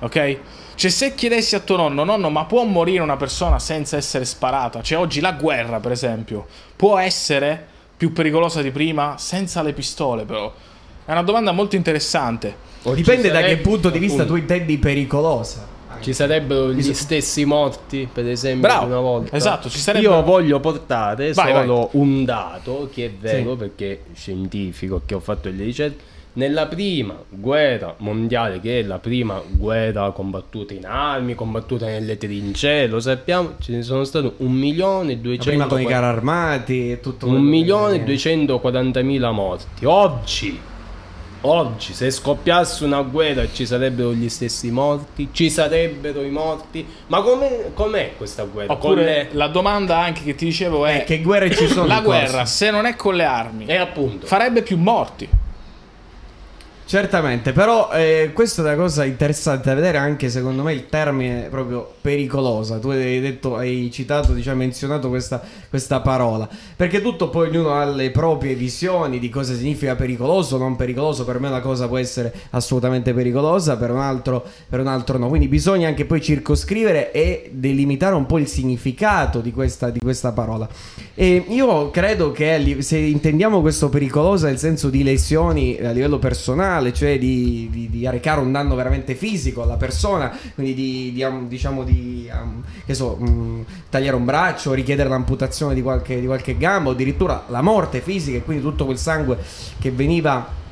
[0.00, 0.38] Ok?
[0.74, 4.80] Cioè, se chiedessi a tuo nonno, nonno, ma può morire una persona senza essere sparata?
[4.80, 10.24] Cioè, oggi la guerra, per esempio, può essere più pericolosa di prima senza le pistole,
[10.24, 10.52] però?
[11.04, 12.66] È una domanda molto interessante.
[12.84, 15.66] O dipende da che punto di vista tu intendi pericolosa.
[16.00, 19.36] Ci sarebbero gli stessi morti, per esempio, Bravo, una volta.
[19.36, 20.14] Esatto, ci sarebbero...
[20.14, 21.88] Io voglio portare vai, solo vai.
[21.92, 23.56] un dato che è vero, sì.
[23.56, 29.00] perché è scientifico, che ho fatto le ricerche nella prima guerra mondiale, che è la
[29.00, 34.52] prima guerra combattuta in armi, combattuta nelle trincee, lo sappiamo, ce ne sono stati un
[34.52, 35.50] milione e duecento...
[35.50, 37.26] Prima con i carri armati e tutto...
[37.26, 39.84] Un milione e duecentoquarantamila morti.
[39.84, 40.60] Oggi,
[41.40, 47.20] oggi, se scoppiasse una guerra ci sarebbero gli stessi morti, ci sarebbero i morti, ma
[47.20, 48.74] com'è, com'è questa guerra?
[48.74, 49.28] Oppure le...
[49.32, 50.98] la domanda anche che ti dicevo è...
[50.98, 51.88] Eh, che guerre ci sono?
[51.88, 55.28] La guerra, se non è con le armi, e appunto, farebbe più morti.
[56.88, 61.48] Certamente, però eh, questa è una cosa interessante da vedere anche secondo me il termine
[61.50, 62.78] proprio pericolosa.
[62.78, 66.48] Tu hai detto, hai citato, diciamo, menzionato questa, questa parola.
[66.74, 71.26] Perché tutto poi ognuno ha le proprie visioni di cosa significa pericoloso o non pericoloso.
[71.26, 75.28] Per me una cosa può essere assolutamente pericolosa, per un altro, per un altro no.
[75.28, 80.32] Quindi bisogna anche poi circoscrivere e delimitare un po' il significato di questa, di questa
[80.32, 80.66] parola.
[81.14, 86.77] E io credo che se intendiamo questo pericoloso nel senso di lesioni a livello personale,
[86.78, 91.24] intenzionale, cioè di, di, di, arrecare un danno veramente fisico alla persona, quindi di, di
[91.48, 96.56] diciamo di um, che so, um, tagliare un braccio, richiedere l'amputazione di qualche, di qualche
[96.56, 99.38] gamba o addirittura la morte fisica e quindi tutto quel sangue
[99.78, 100.66] che veniva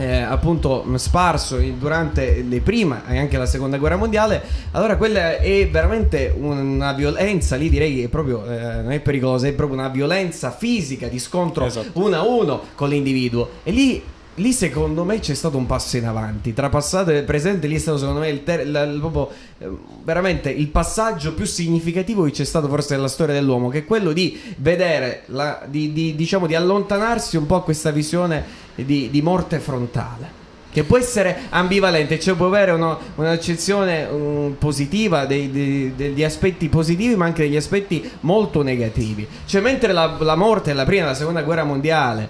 [0.00, 4.40] eh, appunto sparso durante le prima e anche la seconda guerra mondiale,
[4.70, 9.48] allora quella è veramente una violenza, lì direi che è proprio, eh, non è pericolosa,
[9.48, 11.98] è proprio una violenza fisica di scontro esatto.
[11.98, 13.48] uno a uno con l'individuo.
[13.64, 14.02] E lì
[14.38, 17.78] lì secondo me c'è stato un passo in avanti tra passato e presente lì è
[17.78, 19.68] stato secondo me il, ter- il, il proprio, eh,
[20.02, 24.12] veramente il passaggio più significativo che c'è stato forse nella storia dell'uomo che è quello
[24.12, 29.22] di vedere la, di, di, diciamo di allontanarsi un po' a questa visione di, di
[29.22, 30.38] morte frontale
[30.70, 36.68] che può essere ambivalente, cioè può avere uno, un'accezione um, positiva dei, dei, degli aspetti
[36.68, 39.26] positivi, ma anche degli aspetti molto negativi.
[39.46, 42.28] Cioè, mentre la, la morte nella prima e la seconda guerra mondiale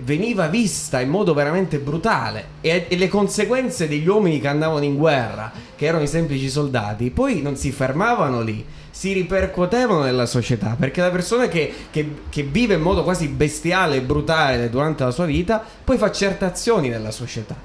[0.00, 4.96] veniva vista in modo veramente brutale e, e, le conseguenze degli uomini che andavano in
[4.96, 10.76] guerra, che erano i semplici soldati, poi non si fermavano lì si ripercuotevano nella società
[10.78, 15.10] perché la persona che, che, che, vive in modo quasi bestiale e brutale durante la
[15.10, 17.56] sua vita poi fa certe azioni nella società.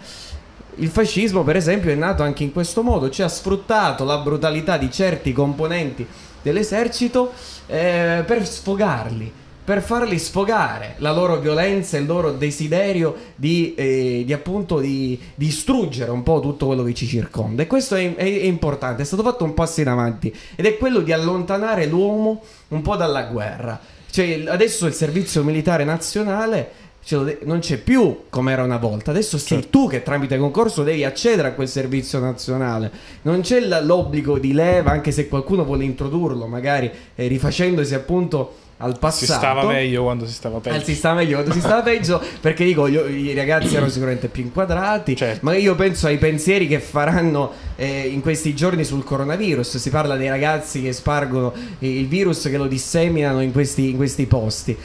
[0.76, 4.78] Il fascismo, per esempio, è nato anche in questo modo, cioè ha sfruttato la brutalità
[4.78, 6.08] di certi componenti
[6.42, 7.34] dell'esercito
[7.66, 9.34] eh, per sfogarli
[9.68, 15.20] per farli sfogare la loro violenza e il loro desiderio di, eh, di appunto di,
[15.36, 17.64] distruggere un po' tutto quello che ci circonda.
[17.64, 20.78] E questo è, è, è, importante, è stato fatto un passo in avanti ed è
[20.78, 23.78] quello di allontanare l'uomo un po' dalla guerra.
[24.10, 26.72] Cioè, adesso il servizio militare nazionale
[27.04, 29.12] cioè, non c'è più come era una volta.
[29.12, 29.80] Adesso sei certo.
[29.80, 32.90] tu che tramite concorso devi accedere a quel servizio nazionale.
[33.24, 39.00] Non c'è l'obbligo di leva, anche se qualcuno vuole introdurlo, magari eh, rifacendosi appunto al
[39.00, 39.26] passato.
[39.26, 40.76] Si stava meglio quando si stava peggio.
[40.76, 44.28] Eh, si stava meglio quando si stava peggio perché dico io, i ragazzi erano sicuramente
[44.28, 45.16] più inquadrati.
[45.16, 45.40] Certo.
[45.44, 49.78] Ma io penso ai pensieri che faranno eh, in questi giorni sul coronavirus.
[49.78, 54.26] Si parla dei ragazzi che spargono il virus, che lo disseminano in questi, in questi
[54.26, 54.78] posti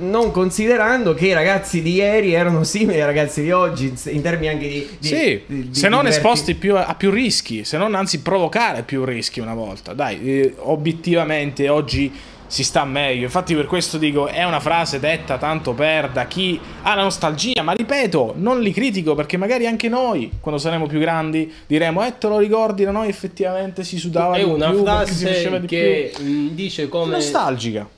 [0.00, 4.48] non considerando che i ragazzi di ieri erano simili ai ragazzi di oggi in termini
[4.48, 4.88] anche di...
[4.98, 6.18] di sì, di, se non diverti...
[6.18, 9.94] esposti più a, a, più rischi, se non anzi provocare più rischi una volta.
[9.94, 12.12] Dai, eh, obiettivamente oggi
[12.48, 13.24] si sta meglio.
[13.24, 17.62] Infatti, per questo dico: è una frase detta tanto per da chi ha la nostalgia.
[17.62, 22.18] Ma ripeto, non li critico perché magari anche noi, quando saremo più grandi, diremo: Eh,
[22.18, 22.84] te lo ricordi?
[22.84, 24.82] Da noi effettivamente si sudava è di una più.
[24.82, 26.50] frase che più.
[26.52, 27.88] dice come nostalgica.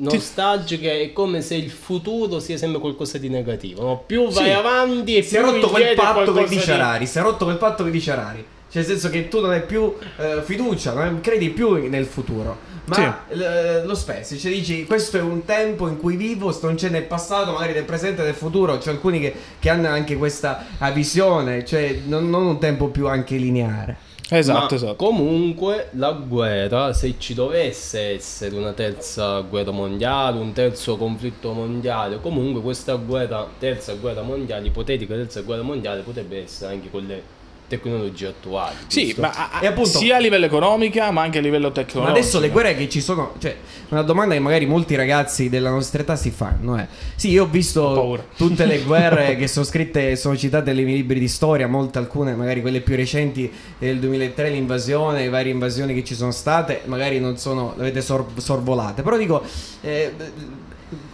[0.00, 3.82] Nostalgica è come se il futuro sia sempre qualcosa di negativo.
[3.82, 4.02] No?
[4.06, 4.50] Più vai sì.
[4.50, 7.06] avanti e si più è rotto quel patto che dice Rari.
[7.06, 8.44] Si è rotto quel patto che dice Rari.
[8.70, 12.76] Cioè, nel senso che tu non hai più eh, fiducia, non credi più nel futuro.
[12.88, 13.36] Ma sì.
[13.36, 17.04] l- lo spezzi, cioè dici questo è un tempo in cui vivo, non c'è nel
[17.04, 21.64] passato, magari nel presente e nel futuro, c'è alcuni che, che hanno anche questa visione,
[21.64, 24.06] cioè non, non un tempo più anche lineare.
[24.30, 24.96] Esatto, Ma esatto.
[24.96, 32.20] Comunque la guerra, se ci dovesse essere una terza guerra mondiale, un terzo conflitto mondiale,
[32.20, 37.22] comunque questa guerra, terza guerra mondiale, ipotetica terza guerra mondiale, potrebbe essere anche con le
[37.68, 38.74] tecnologie attuali.
[38.86, 39.20] Sì, giusto?
[39.20, 42.00] ma a, appunto, sia a livello economico ma anche a livello tecnologico.
[42.00, 43.56] Ma adesso le guerre che ci sono, cioè
[43.90, 47.46] una domanda che magari molti ragazzi della nostra età si fanno è: Sì, io ho
[47.46, 51.98] visto tutte le guerre che sono scritte, sono citate nei miei libri di storia, molte
[51.98, 56.82] alcune, magari quelle più recenti del 2003, l'invasione, le varie invasioni che ci sono state,
[56.86, 59.42] magari non sono, le avete sor- sorvolate, però dico
[59.82, 60.12] eh,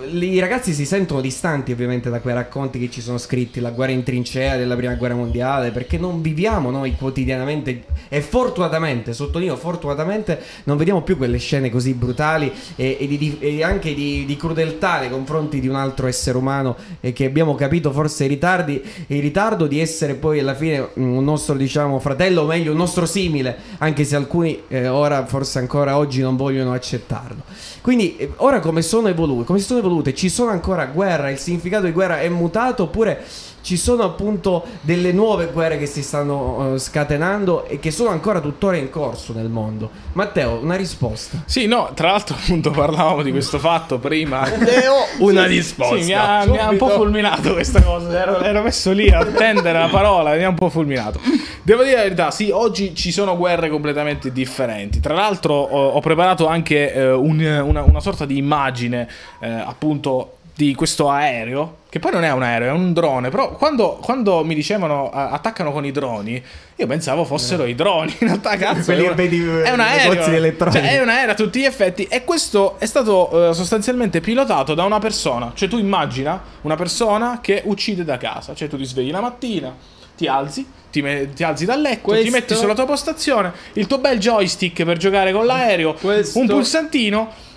[0.09, 3.91] i ragazzi si sentono distanti ovviamente da quei racconti che ci sono scritti, la guerra
[3.91, 10.41] in trincea della prima guerra mondiale, perché non viviamo noi quotidianamente e fortunatamente, sottolineo fortunatamente,
[10.65, 15.01] non vediamo più quelle scene così brutali e, e, di, e anche di, di, crudeltà
[15.01, 19.21] nei confronti di un altro essere umano e che abbiamo capito forse in, ritardi, in
[19.21, 23.57] ritardo di essere poi alla fine un nostro diciamo fratello o meglio un nostro simile,
[23.79, 27.43] anche se alcuni eh, ora forse ancora oggi non vogliono accettarlo.
[27.81, 29.45] Quindi eh, ora come sono evoluti?
[29.45, 30.15] Come sono evolute?
[30.15, 31.31] Ci sono ancora guerra?
[31.31, 33.25] Il significato di guerra è mutato oppure
[33.65, 38.39] ci sono appunto delle nuove guerre che si stanno uh, scatenando e che sono ancora
[38.41, 39.89] tuttora in corso nel mondo.
[40.13, 41.45] Matteo, una risposta.
[41.47, 44.41] Sì, no, tra l'altro appunto parlavamo di questo fatto prima.
[44.41, 45.97] Matteo, una risposta.
[45.97, 49.21] Sì, mi ha, mi ha, un po' fulminato questa cosa, ero, ero, messo lì a
[49.21, 51.19] attendere la parola, mi ha un po' fulminato.
[51.63, 55.01] Devo dire la verità, sì, oggi ci sono guerre completamente differenti.
[55.01, 59.09] Tra l'altro ho, ho preparato anche eh, un, una, una, sorta di immagine,
[59.41, 63.57] eh, appunto di questo aereo, che poi non è un aereo, è un drone, però
[63.57, 66.41] quando, quando mi dicevano attaccano con i droni,
[66.77, 70.93] io pensavo fossero i droni, in realtà cazzo è, una, vedi, è un aereo, cioè,
[70.93, 74.85] è un aereo a tutti gli effetti e questo è stato uh, sostanzialmente pilotato da
[74.85, 79.11] una persona, cioè tu immagina una persona che uccide da casa, cioè tu ti svegli
[79.11, 79.75] la mattina,
[80.17, 82.25] ti alzi, ti, me- ti, alzi dal letto, questo...
[82.27, 86.39] ti metti sulla tua postazione, il tuo bel joystick per giocare con l'aereo, questo...
[86.39, 87.53] un pulsantino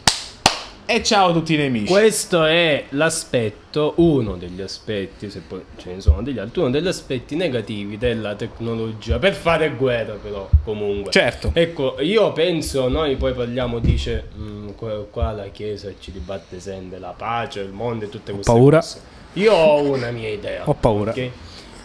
[0.90, 1.92] e ciao a tutti i nemici.
[1.92, 6.88] Questo è l'aspetto, uno degli aspetti, se poi ce ne sono degli altri, uno degli
[6.88, 11.12] aspetti negativi della tecnologia per fare guerra però comunque.
[11.12, 11.52] Certo.
[11.54, 17.00] Ecco, io penso, noi poi parliamo, dice, mm, qua, qua, la Chiesa ci dibatte sempre
[17.00, 18.80] la pace, il mondo e tutte queste ho paura.
[18.80, 19.02] cose.
[19.34, 20.62] Io ho una mia idea.
[20.70, 21.12] Ho paura.
[21.12, 21.32] Okay?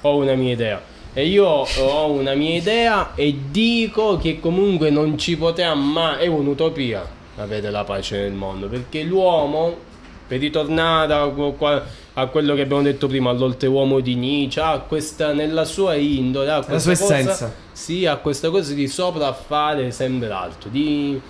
[0.02, 0.80] Ho una mia idea.
[1.12, 6.26] E io ho una mia idea e dico che comunque non ci potrà mai, è
[6.28, 9.76] un'utopia avere la pace nel mondo, perché l'uomo,
[10.26, 15.94] per ritornare a, quello che abbiamo detto prima, all'oltreuomo di Nietzsche, ha questa nella sua
[15.94, 17.54] indole, ha questa la sua cosa, essenza.
[17.72, 21.20] Sì, ha questa cosa di sopraffare sempre l'altro, di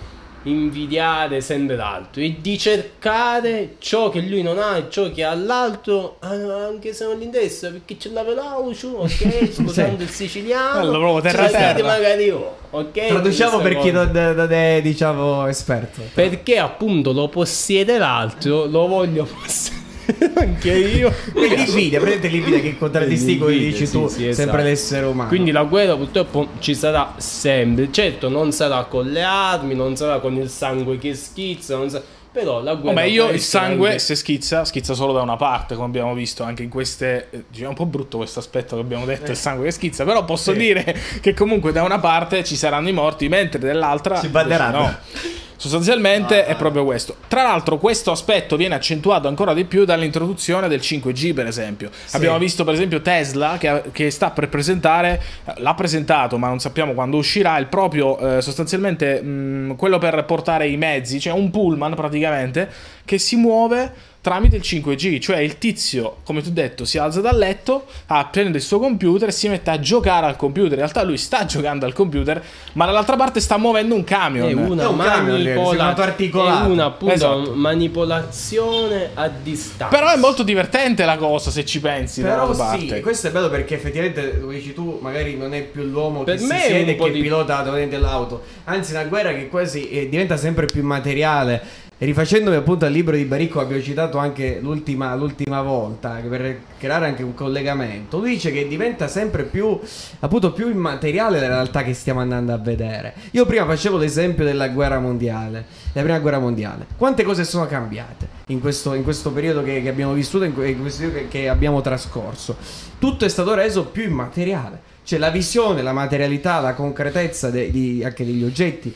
[0.43, 5.33] invidiare sempre l'altro e di cercare ciò che lui non ha e ciò che ha
[5.33, 9.49] l'altro anche se non gli interessa perché ce l'aveva l'aucio ok?
[9.51, 10.03] Scusando sì.
[10.03, 10.79] il siciliano.
[10.79, 11.83] Allora, proprio terra terra.
[11.85, 13.07] magari io ok?
[13.07, 16.01] Traduciamo per chi non, non, è diciamo esperto.
[16.13, 19.82] Perché appunto lo possiede l'altro lo voglio possedere
[20.35, 21.13] anche io.
[21.33, 24.49] L'invidia, prendete l'invidia che contraddistingue, dici tu, sì, esatto.
[24.49, 25.29] sempre l'essere umano.
[25.29, 27.91] Quindi la guerra purtroppo ci sarà sempre.
[27.91, 32.03] Certo, non sarà con le armi, non sarà con il sangue che schizza, non sarà...
[32.31, 32.95] Però la guerra.
[32.95, 33.99] Vabbè, io il sangue, anche...
[33.99, 37.27] se schizza, schizza solo da una parte, come abbiamo visto anche in queste.
[37.29, 39.31] Eh, diciamo un po' brutto questo aspetto che abbiamo detto: eh.
[39.31, 40.03] il sangue che schizza.
[40.03, 40.57] Però posso sì.
[40.57, 44.15] dire che comunque da una parte ci saranno i morti, mentre dall'altra.
[44.17, 44.79] Si batteranno.
[44.79, 44.97] No.
[45.55, 47.15] Sostanzialmente ah, è proprio questo.
[47.27, 51.89] Tra l'altro, questo aspetto viene accentuato ancora di più dall'introduzione del 5G, per esempio.
[51.91, 52.15] Sì.
[52.15, 55.21] Abbiamo visto, per esempio, Tesla che, che, sta per presentare,
[55.57, 60.67] l'ha presentato, ma non sappiamo quando uscirà, il proprio eh, sostanzialmente mh, quello per portare
[60.67, 62.69] i mezzi, cioè un pullman praticamente,
[63.05, 67.19] che si muove tramite il 5G, cioè il tizio, come ti ho detto, si alza
[67.19, 67.87] dal letto,
[68.31, 70.71] prende il suo computer e si mette a giocare al computer.
[70.71, 74.47] In realtà lui sta giocando al computer, ma dall'altra parte sta muovendo un camion.
[74.47, 77.53] È una, è un manipola- camion, è una appunto esatto.
[77.53, 79.93] manipolazione a distanza.
[79.93, 82.21] Però è molto divertente la cosa se ci pensi.
[82.21, 83.01] Però sì, parte.
[83.01, 86.45] questo è bello perché effettivamente, come dici tu, magari non è più l'uomo per che
[86.45, 87.19] me si siede e che di...
[87.19, 88.41] pilota davanti all'auto.
[88.63, 93.15] Anzi, una guerra che quasi eh, diventa sempre più materiale e rifacendomi appunto al libro
[93.15, 98.17] di Baricco, abbiamo citato anche l'ultima, l'ultima volta per creare anche un collegamento.
[98.17, 99.79] Lui dice che diventa sempre più,
[100.19, 103.13] appunto, più immateriale la realtà che stiamo andando a vedere.
[103.31, 106.87] Io prima facevo l'esempio della guerra mondiale, della prima guerra mondiale.
[106.97, 111.03] Quante cose sono cambiate in questo, in questo periodo che, che, abbiamo vissuto, in questo
[111.03, 112.57] periodo che, che abbiamo trascorso?
[112.97, 114.91] Tutto è stato reso più immateriale.
[115.05, 118.93] Cioè la visione, la materialità, la concretezza de, di, anche degli oggetti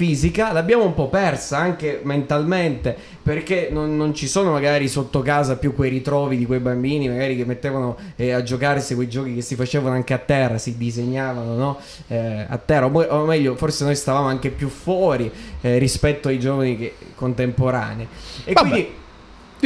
[0.00, 5.58] fisica l'abbiamo un po' persa anche mentalmente perché non, non, ci sono magari sotto casa
[5.58, 9.42] più quei ritrovi di quei bambini magari che mettevano eh, a giocarsi quei giochi che
[9.42, 11.78] si facevano anche a terra, si disegnavano no?
[12.08, 16.38] eh, a terra o, o, meglio forse noi stavamo anche più fuori eh, rispetto ai
[16.38, 18.08] giovani che, contemporanei
[18.44, 18.68] e Vabbè.
[18.68, 18.98] quindi.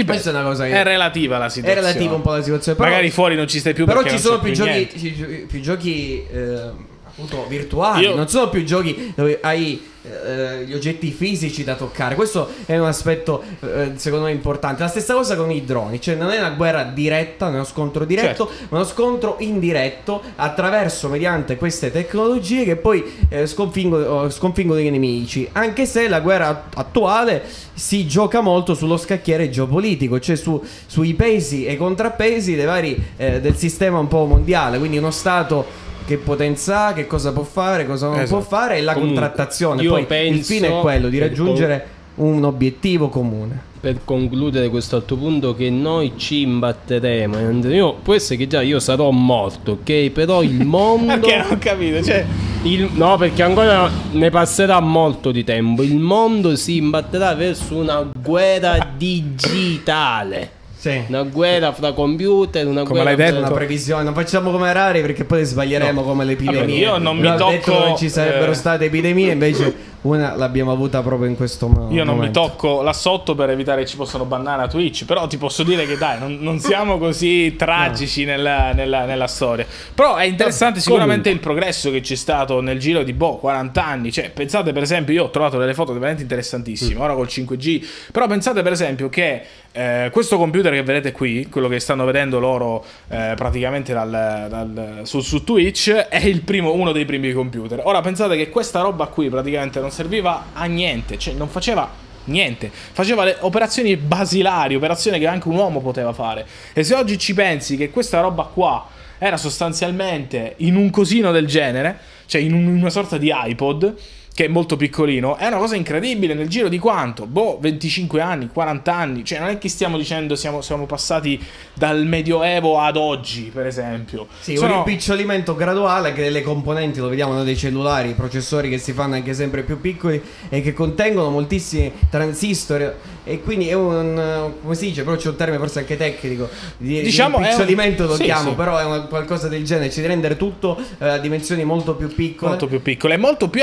[0.05, 1.81] Questa è una cosa che è relativa la situazione.
[1.81, 2.77] È relativa un po' la situazione.
[2.77, 6.27] Però, Magari fuori non ci stai più Però ci sono più, più, giochi, più giochi
[6.29, 6.71] eh,
[7.15, 8.15] appunto virtuali, Io...
[8.15, 12.15] non sono più giochi dove hai eh, gli oggetti fisici da toccare.
[12.15, 14.83] Questo è un aspetto eh, secondo me importante.
[14.83, 17.65] La stessa cosa con i droni, cioè non è una guerra diretta, non è uno
[17.65, 18.67] scontro diretto, certo.
[18.69, 25.49] ma uno scontro indiretto attraverso mediante queste tecnologie che poi eh, sconfiggono, sconfiggono i nemici.
[25.53, 31.65] Anche se la guerra attuale si gioca molto sullo scacchiere geopolitico, cioè su, sui pesi
[31.65, 36.87] e contrappesi dei vari, eh, del sistema un po' mondiale, quindi uno stato che potenza
[36.87, 38.41] ha, che cosa può fare, cosa non esatto.
[38.41, 39.83] può fare e la Comunque, contrattazione.
[39.85, 41.87] Poi il fine è quello di raggiungere
[42.17, 43.73] un obiettivo comune.
[43.85, 47.69] Per concludere questo altro punto che noi ci imbatteremo.
[47.69, 50.11] Io, può essere che già io sarò morto, ok?
[50.11, 51.15] Però il mondo...
[51.15, 52.25] non ho capito, cioè...
[52.63, 55.83] Il, no, perché ancora ne passerà molto di tempo.
[55.83, 60.54] Il mondo si imbatterà verso una guerra digitale.
[60.85, 61.03] Sì.
[61.09, 64.03] Una guerra fra computer, una come guerra l'hai detto, una previsione.
[64.03, 66.07] Non facciamo come Rari perché poi sbaglieremo no.
[66.07, 66.61] come le epidemie.
[66.61, 67.51] Vabbè, io non mi tocco.
[67.51, 68.55] detto che ci sarebbero eh...
[68.55, 71.95] state epidemie, invece una l'abbiamo avuta proprio in questo momento.
[71.95, 75.07] Io non mi tocco là sotto per evitare che ci possano bannare a Twitch.
[75.07, 78.33] Però ti posso dire che dai, non, non siamo così tragici no.
[78.33, 79.65] nella, nella, nella, storia.
[79.95, 84.13] Però è interessante sicuramente il progresso che c'è stato nel giro di boh, 40 anni.
[84.13, 87.01] Cioè, pensate per esempio, io ho trovato delle foto veramente interessantissime.
[87.01, 87.03] Mm.
[87.03, 87.87] Ora col 5G.
[88.13, 89.43] Però pensate per esempio che
[89.77, 95.01] eh, questo computer che vedete qui, quello che stanno vedendo loro eh, praticamente dal, dal,
[95.03, 97.81] su, su, Twitch, è primo, uno dei primi computer.
[97.83, 101.91] Ora pensate che questa roba qui praticamente non serviva a niente, cioè non faceva
[102.27, 106.47] niente, faceva le operazioni basilari, operazioni che anche un uomo poteva fare.
[106.73, 108.87] E se oggi ci pensi che questa roba qua
[109.19, 113.95] era sostanzialmente in un cosino del genere, cioè in una sorta di iPod,
[114.35, 117.25] che è molto piccolino, è una cosa incredibile nel giro di quanto?
[117.25, 121.41] Boh, 25 anni, 40 anni, cioè non è che stiamo dicendo siamo, siamo passati
[121.73, 124.27] dal medioevo ad oggi, per esempio.
[124.41, 124.79] Sì, Sono...
[124.79, 129.15] un rimpiccolimento graduale che delle componenti, lo vediamo dei cellulari, i processori che si fanno
[129.15, 134.87] anche sempre più piccoli e che contengono moltissimi transistor e quindi è un come si
[134.87, 138.09] dice, però c'è un termine forse anche tecnico di, diciamo di rimpiccolimento un...
[138.09, 138.57] lo sì, chiamo, sì.
[138.57, 142.09] però è una, qualcosa del genere, ci di rendere tutto eh, a dimensioni molto più
[142.09, 142.51] piccole.
[142.51, 143.63] Molto più piccole e molto più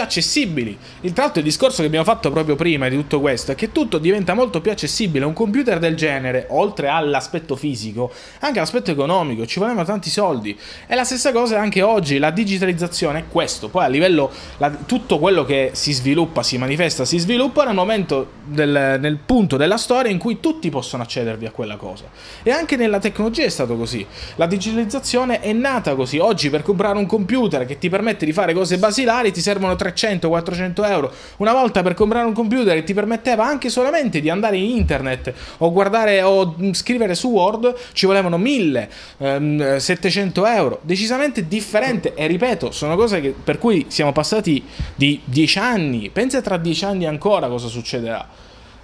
[0.62, 0.78] accessibili.
[1.01, 3.72] Il, tra l'altro il discorso che abbiamo fatto proprio prima di tutto questo è che
[3.72, 5.26] tutto diventa molto più accessibile.
[5.26, 10.57] Un computer del genere, oltre all'aspetto fisico, anche l'aspetto economico, ci vogliono tanti soldi.
[10.88, 13.70] E la stessa cosa anche oggi, la digitalizzazione è questo.
[13.70, 18.32] Poi a livello, la, tutto quello che si sviluppa, si manifesta, si sviluppa nel momento,
[18.45, 22.05] del, nel punto della storia in cui tutti possono accedervi a quella cosa.
[22.43, 24.05] E anche nella tecnologia è stato così.
[24.36, 26.18] La digitalizzazione è nata così.
[26.18, 30.51] Oggi per comprare un computer che ti permette di fare cose basilari ti servono 300-400
[30.86, 31.12] euro.
[31.38, 35.72] Una volta per comprare un computer ti permetteva anche solamente di andare in internet o
[35.72, 40.80] guardare o scrivere su Word ci volevano 1000, ehm, 700 euro.
[40.84, 42.14] Decisamente differente.
[42.14, 44.64] E ripeto, sono cose che, per cui siamo passati
[44.95, 46.10] di 10 anni.
[46.10, 48.28] Pensa tra 10 anni ancora cosa succederà.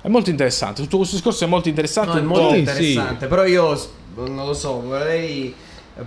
[0.01, 2.13] È molto interessante, tutto questo discorso è molto interessante.
[2.13, 3.27] No, è molto interessante, sì.
[3.27, 3.77] però io
[4.15, 5.53] non lo so, vorrei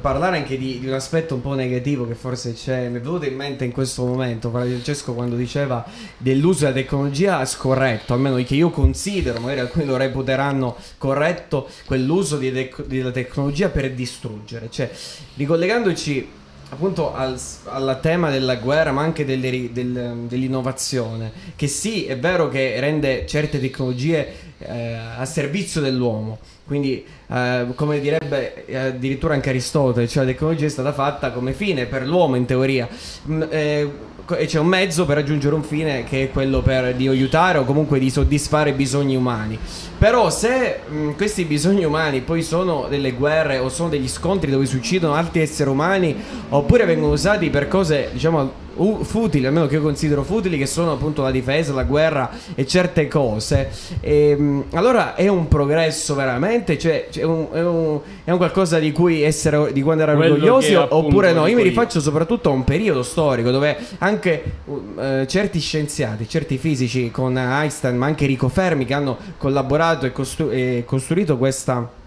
[0.01, 2.89] parlare anche di, di, un aspetto un po' negativo che forse c'è.
[2.89, 5.85] Mi è venuto in mente in questo momento Francesco quando diceva
[6.17, 12.51] dell'uso della tecnologia scorretto, almeno che io considero, magari alcuni lo reputeranno corretto, quell'uso di
[12.51, 14.69] de- della tecnologia per distruggere.
[14.71, 14.91] Cioè,
[15.37, 16.39] ricollegandoci
[16.71, 22.49] appunto al, al, tema della guerra, ma anche delle, del, dell'innovazione, che sì, è vero
[22.49, 29.51] che rende certe tecnologie eh, a servizio dell'uomo, quindi eh, come direbbe eh, addirittura anche
[29.51, 32.89] Aristotele, cioè la tecnologia è stata fatta come fine per l'uomo in teoria.
[33.29, 33.91] Mm, eh,
[34.37, 37.65] e c'è un mezzo per raggiungere un fine che è quello per, di aiutare o
[37.65, 39.59] comunque di soddisfare i bisogni umani.
[39.99, 44.51] Però se mh, mm, questi bisogni umani poi sono delle guerre o sono degli scontri
[44.51, 46.15] dove si uccidono altri esseri umani
[46.51, 48.69] oppure vengono usati per cose diciamo
[49.03, 53.09] futili, almeno che io considero futili, che sono appunto la difesa, la guerra e certe
[53.09, 53.71] cose.
[54.01, 58.79] E, ehm, allora è un progresso veramente, cioè è un, è un, è un qualcosa
[58.79, 61.47] di cui essere di cui andare orgogliosi oppure no?
[61.47, 67.11] Io mi rifaccio soprattutto a un periodo storico dove anche uh, certi scienziati, certi fisici
[67.11, 71.99] con Einstein, ma anche Rico Fermi che hanno collaborato e, costru- e costruito questa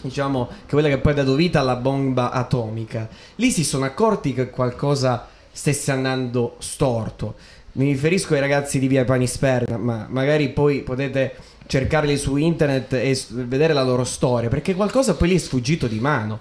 [0.00, 3.08] diciamo che quella che poi ha dato vita alla bomba atomica.
[3.36, 5.26] Lì si sono accorti che qualcosa
[5.58, 7.34] stesse andando storto.
[7.72, 11.34] Mi riferisco ai ragazzi di Via Panisperna, ma magari poi potete
[11.66, 15.98] cercarli su internet e vedere la loro storia, perché qualcosa poi lì è sfuggito di
[15.98, 16.38] mano.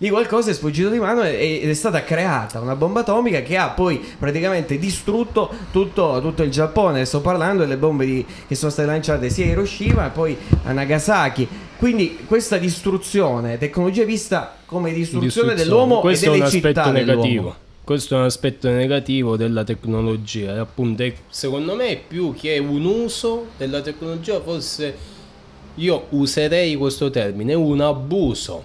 [0.00, 3.70] Lì qualcosa è sfuggito di mano ed è stata creata una bomba atomica che ha
[3.70, 7.06] poi praticamente distrutto tutto, tutto il Giappone.
[7.06, 10.72] Sto parlando delle bombe di, che sono state lanciate sia a Hiroshima e poi a
[10.72, 11.48] Nagasaki.
[11.78, 15.54] Quindi questa distruzione, tecnologia vista come distruzione, distruzione.
[15.54, 19.64] dell'uomo Questo e delle è un città aspetto negativo questo è un aspetto negativo della
[19.64, 24.94] tecnologia appunto è, secondo me è più che un uso della tecnologia forse
[25.76, 28.62] io userei questo termine un abuso.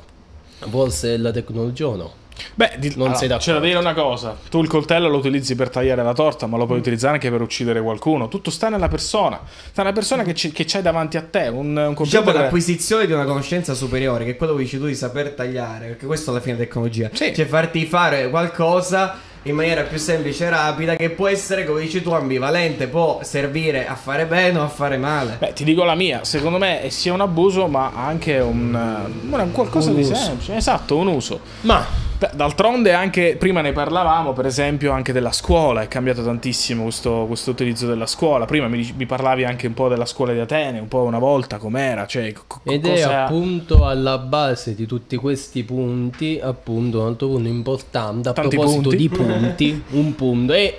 [0.60, 2.23] Forse della tecnologia o no
[2.56, 5.56] Beh, di, non allora, sei c'è da dire una cosa: tu il coltello lo utilizzi
[5.56, 6.82] per tagliare la torta, ma lo puoi mm.
[6.82, 8.28] utilizzare anche per uccidere qualcuno.
[8.28, 11.48] Tutto sta nella persona, sta nella persona che, che c'hai davanti a te.
[11.48, 12.22] Un, un computer.
[12.22, 15.88] Diciamo l'acquisizione di una conoscenza superiore, che è quello che dici tu di saper tagliare,
[15.88, 17.10] perché questo alla fine è tecnologia.
[17.14, 17.34] Sì.
[17.34, 22.02] Cioè, farti fare qualcosa in maniera più semplice e rapida che può essere, come dici
[22.02, 25.36] tu, ambivalente, può servire a fare bene o a fare male.
[25.38, 29.52] Beh, ti dico la mia, secondo me è sia un abuso ma anche un, un
[29.52, 31.42] qualcosa un di semplice, esatto, un uso.
[31.62, 31.86] Ma
[32.32, 37.52] D'altronde anche prima ne parlavamo, per esempio, anche della scuola, è cambiato tantissimo questo, questo
[37.52, 38.46] utilizzo della scuola.
[38.46, 41.58] Prima mi, mi, parlavi anche un po' della scuola di Atene, un po' una volta
[41.58, 47.28] com'era, cioè co- Ed è appunto alla base di tutti questi punti, appunto, un altro
[47.28, 48.98] punto importante a Tanti proposito punti.
[48.98, 50.78] di punti, un punto è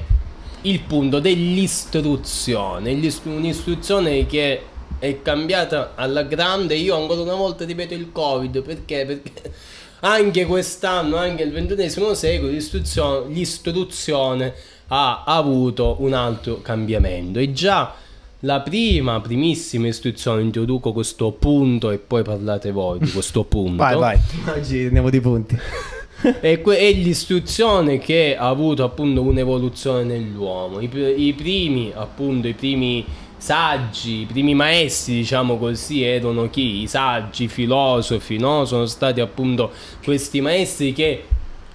[0.62, 4.62] il punto dell'istruzione, un'istruzione che
[4.98, 6.74] è cambiata alla grande.
[6.74, 9.04] Io ancora una volta ripeto il Covid perché?
[9.04, 9.52] Perché
[10.04, 14.52] anche quest'anno, anche il ventunesimo secolo, l'istruzione, l'istruzione
[14.88, 17.38] ha avuto un altro cambiamento.
[17.38, 17.94] E già
[18.40, 23.76] la prima, primissima istruzione, introduco questo punto e poi parlate voi di questo punto.
[23.76, 24.18] Vai, vai.
[24.54, 25.58] Oggi andiamo di punti.
[26.40, 30.80] E que- è l'istruzione che ha avuto appunto un'evoluzione nell'uomo.
[30.80, 33.04] I, pr- i primi, appunto, i primi
[33.44, 36.80] saggi, i primi maestri, diciamo così, erano chi?
[36.80, 38.64] I saggi, i filosofi, no?
[38.64, 39.70] Sono stati appunto
[40.02, 41.24] questi maestri che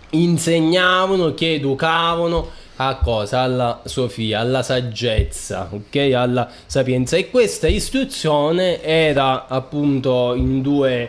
[0.10, 3.42] insegnavano, che educavano a cosa?
[3.42, 6.12] Alla Sofia, alla saggezza, ok?
[6.16, 7.18] Alla sapienza.
[7.18, 11.08] E questa istruzione era appunto in due,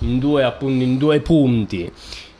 [0.00, 1.88] in due, appunto, in due punti.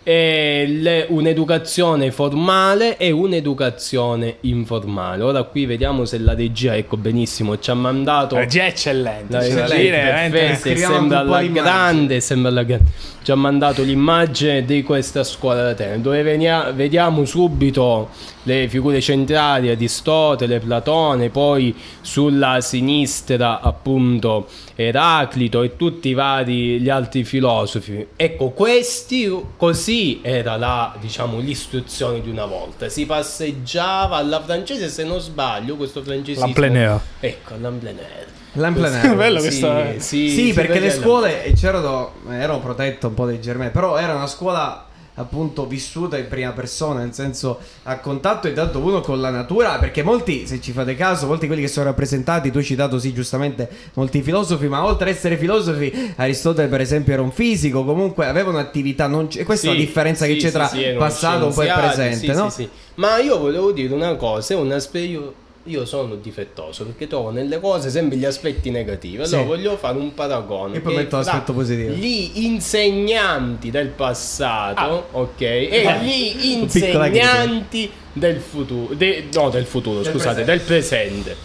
[0.03, 5.23] Le- un'educazione formale e un'educazione informale.
[5.23, 9.33] Ora qui vediamo se la regia, ecco benissimo, ci ha mandato Regia eccellente.
[9.33, 11.53] la da eccellente, sembra alla l'immagine.
[11.61, 12.91] grande, sembra alla grande.
[13.23, 18.09] Ci ha mandato l'immagine di questa scuola d'Atene, dove venia- vediamo subito
[18.45, 26.89] le figure centrali, Aristotele, Platone, poi sulla sinistra appunto Eraclito e tutti i vari gli
[26.89, 28.07] altri filosofi.
[28.17, 32.89] Ecco, questi così era la, diciamo, l'istruzione di una volta.
[32.89, 36.45] Si passeggiava alla francese, se non sbaglio, questo francesismo.
[36.47, 37.01] L'Ampleneur.
[37.21, 38.27] Ecco, l'Ampleneur.
[38.55, 39.15] L'Amplenare.
[39.15, 39.93] Bello Sì, questo.
[39.99, 43.97] sì, Sì, si perché le scuole eh, c'erano, erano protette un po' dai germani, però
[43.97, 44.87] era una scuola
[45.21, 50.03] appunto vissuta in prima persona, nel senso a contatto intanto uno con la natura, perché
[50.03, 53.69] molti, se ci fate caso, molti quelli che sono rappresentati, tu hai citato sì giustamente
[53.95, 58.51] molti filosofi, ma oltre ad essere filosofi, Aristotele per esempio era un fisico, comunque aveva
[58.51, 61.49] un'attività, non c- e questa è Sì, la differenza che sì, c'è sì, tra passato
[61.49, 62.53] e scienziati, presente, no?
[62.97, 65.33] Ma io volevo dire una cosa, è un aspe-
[65.65, 69.17] io, sono difettoso perché trovo nelle cose sempre gli aspetti negativi.
[69.23, 69.45] Allora Sì.
[69.45, 70.77] voglio fare un paragone.
[70.77, 71.93] E poi metto l'aspetto tra positivo.
[71.93, 75.97] Gli insegnanti del passato, ok, e Ah.
[75.99, 80.51] gli insegnanti del futuro, de- no del futuro, Del scusate, presente.
[80.51, 81.37] del presente.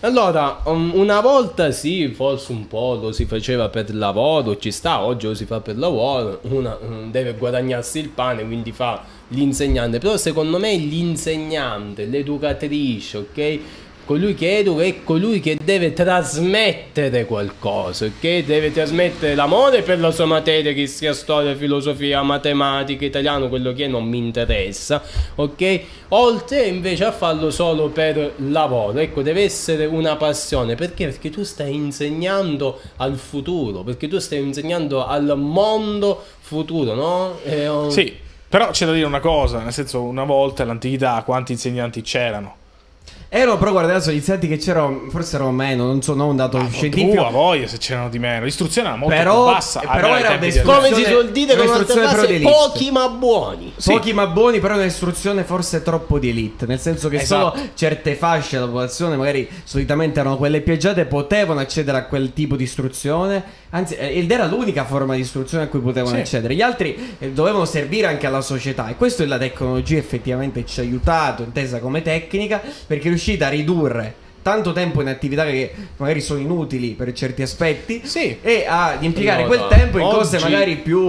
[0.00, 5.02] Allora, um, una volta sì, forse un po' lo si faceva per lavoro, ci sta,
[5.02, 9.98] oggi lo si fa per lavoro, una mm, deve guadagnarsi il pane, quindi fa l'insegnante,
[9.98, 13.58] però secondo me l'insegnante, l'educatrice, ok?
[14.08, 18.42] Colui che educa è colui che deve trasmettere qualcosa, ok?
[18.42, 23.84] Deve trasmettere l'amore per la sua materia, che sia storia, filosofia, matematica, italiano, quello che
[23.84, 25.02] è, non mi interessa,
[25.34, 25.80] ok?
[26.08, 31.04] Oltre invece a farlo solo per lavoro, ecco, deve essere una passione, perché?
[31.08, 37.38] Perché tu stai insegnando al futuro, perché tu stai insegnando al mondo futuro, no?
[37.44, 38.10] Un- Sì,
[38.48, 42.56] però c'è da dire una cosa, nel senso una volta all'antichità quanti insegnanti c'erano?
[43.30, 46.36] Erano però guarda adesso gli insegnanti che c'erano, forse erano meno, non so, non un
[46.36, 47.26] dato Tu scientifico.
[47.26, 48.44] a voglia se c'erano di meno.
[48.46, 49.80] L'istruzione era molto Però- più bassa.
[49.80, 50.50] però era Come
[50.94, 52.50] si suol dire con elite.
[52.50, 53.74] pochi ma buoni.
[53.76, 53.92] Sì.
[53.92, 56.64] Pochi ma buoni, però è un'istruzione forse troppo di elite.
[56.64, 57.54] Nel senso che Esatto.
[57.58, 62.32] solo certe fasce della popolazione, magari solitamente erano quelle più agiate, potevano accedere a quel
[62.32, 63.44] tipo di istruzione.
[63.70, 66.20] Anzi, eh, ed era l'unica forma di istruzione a cui potevano Sì.
[66.22, 66.54] accedere.
[66.54, 68.88] Gli altri eh, dovevano servire anche alla società.
[68.88, 73.50] E questo la tecnologia effettivamente ci ha aiutato, intesa come tecnica, perché è riuscita a
[73.50, 74.14] ridurre
[74.48, 78.38] tanto tempo in attività che magari sono inutili per certi aspetti Sì.
[78.40, 81.00] e a impiegare Allora, quel tempo in cose oggi- magari più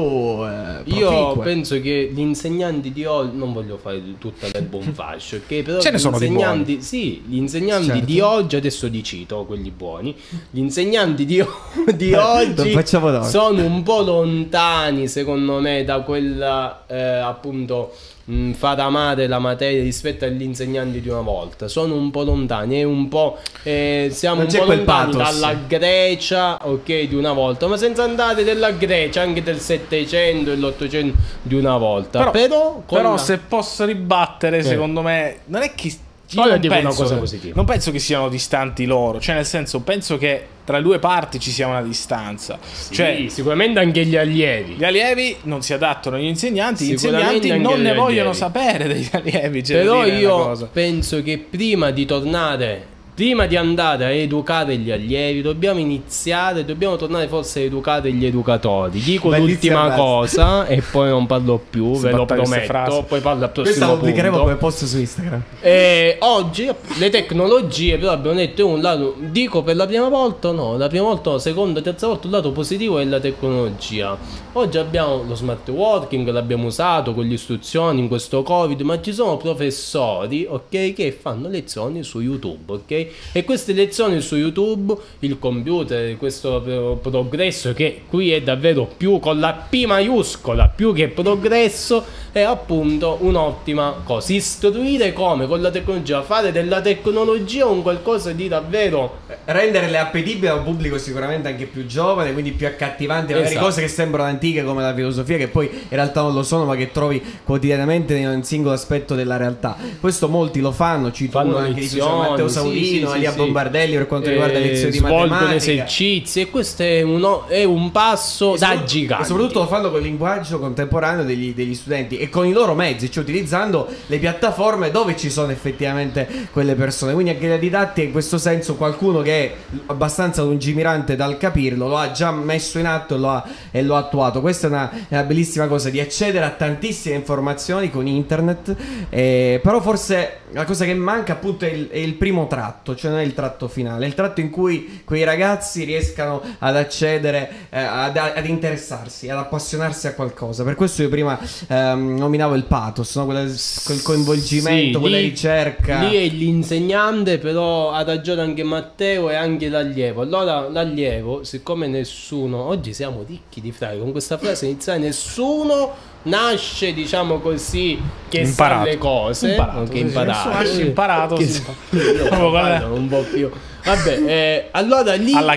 [0.45, 5.37] eh, Io penso che gli insegnanti di oggi, non voglio fare tutta del buon fascio,
[5.37, 5.61] ok?
[5.63, 8.05] Però Ce ne sono di insegnanti, sì, gli insegnanti Certo.
[8.05, 10.15] di oggi, adesso li cito, quelli buoni,
[10.49, 11.43] gli insegnanti di,
[11.95, 12.77] di oggi
[13.23, 17.93] sono un po' lontani, secondo me, da quella, eh, appunto,
[18.29, 21.67] mh, far amare la materia rispetto agli insegnanti di una volta.
[21.67, 24.83] Sono un po' lontani, è un po', eh, siamo Non un po' lontani
[25.15, 25.39] pathos.
[25.39, 30.55] dalla Grecia, ok, di una volta, ma senza andare della Grecia, anche del 700 e
[30.55, 32.19] l'800 di una volta.
[32.19, 34.63] Però, Però, però la- se posso ribattere, Eh.
[34.63, 35.91] secondo me, non è che.
[36.31, 37.53] Io non dire una cosa che- positiva.
[37.55, 39.19] Non penso che siano distanti loro.
[39.19, 42.59] Cioè, nel senso, penso che tra le due parti ci sia una distanza.
[42.61, 44.73] Sì, Cioè, sicuramente anche gli allievi.
[44.75, 49.61] gli allievi non si adattano agli insegnanti, gli insegnanti non ne vogliono sapere degli allievi.
[49.61, 52.85] da Però io penso che prima di tornare,
[53.19, 58.25] prima di andare a educare gli allievi, dobbiamo iniziare, dobbiamo tornare forse a educare gli
[58.25, 59.01] educatori.
[59.01, 60.37] Dico Bellissima l'ultima frase.
[60.37, 63.03] cosa e poi non parlo più, Si ve lo prometto.
[63.05, 64.45] Poi parlo al Questa prossimo la pubblicheremo punto.
[64.45, 65.43] come post su Instagram.
[65.59, 70.77] E oggi le tecnologie, però abbiamo detto un lato, dico per la prima volta, no,
[70.77, 74.17] la prima volta, no, seconda, terza volta un lato positivo è la tecnologia.
[74.53, 79.13] Oggi abbiamo lo smart working, l'abbiamo usato con le istruzioni in questo Covid, ma ci
[79.13, 83.07] sono professori, ok, che fanno lezioni su YouTube, ok?
[83.31, 89.19] E queste lezioni su YouTube, il computer, questo pro- progresso che qui è davvero più
[89.19, 94.33] con la P maiuscola, più che progresso, è appunto un'ottima cosa.
[94.33, 100.55] Istruire come con la tecnologia, fare della tecnologia un qualcosa di davvero renderle appetibili a
[100.55, 103.65] un pubblico sicuramente anche più giovane, quindi più accattivanti, magari Esatto.
[103.65, 106.75] cose che sembrano antiche come la filosofia, che poi in realtà non lo sono, ma
[106.75, 109.75] che trovi quotidianamente in un singolo aspetto della realtà.
[109.99, 113.95] Questo molti lo fanno, ci fanno anche lezioni, Matteo sì, Saurino, sì, Elia sì, Bombardelli
[113.95, 115.55] per quanto riguarda Eh, lezioni di matematica.
[115.55, 119.23] esercizi e questo è, uno- è un passo E da gigante.
[119.23, 122.73] E soprattutto lo fanno con il linguaggio contemporaneo degli, degli studenti e con i loro
[122.73, 127.13] mezzi, cioè utilizzando le piattaforme dove ci sono effettivamente quelle persone.
[127.13, 129.53] Quindi anche la didattica in questo senso qualcuno che è
[129.87, 133.95] abbastanza lungimirante dal capirlo lo ha già messo in atto e lo ha, e lo
[133.95, 134.28] ha attuato.
[134.31, 138.75] Questa è una, è una bellissima cosa di accedere a tantissime informazioni con internet,
[139.09, 143.11] eh, però forse la cosa che manca appunto è il, è il primo tratto, cioè
[143.11, 147.51] non è il tratto finale, è il tratto in cui quei ragazzi riescano ad accedere,
[147.69, 150.63] eh, ad, ad interessarsi, ad appassionarsi a qualcosa.
[150.63, 153.25] Per questo io prima ehm, nominavo il pathos, no?
[153.25, 153.45] Quella-
[153.85, 155.99] quel coinvolgimento, Sì, quella lì- ricerca.
[156.03, 160.21] Lì è l'insegnante, però ha ragione anche Matteo e anche l'allievo.
[160.21, 165.93] Allora, l'allievo, siccome nessuno, oggi siamo ricchi di frasi, con questa frase iniziale, nessuno
[166.23, 167.97] nasce, diciamo così,
[168.27, 168.83] che Imparato.
[168.83, 169.49] sa le cose.
[169.51, 170.49] Imparato, sì, imparato.
[170.49, 171.45] nasce imparato, Che
[172.75, 172.79] è?
[172.79, 173.49] parlo un po' più.
[173.83, 175.33] Vabbè, eh, allora lì...
[175.33, 175.55] Alla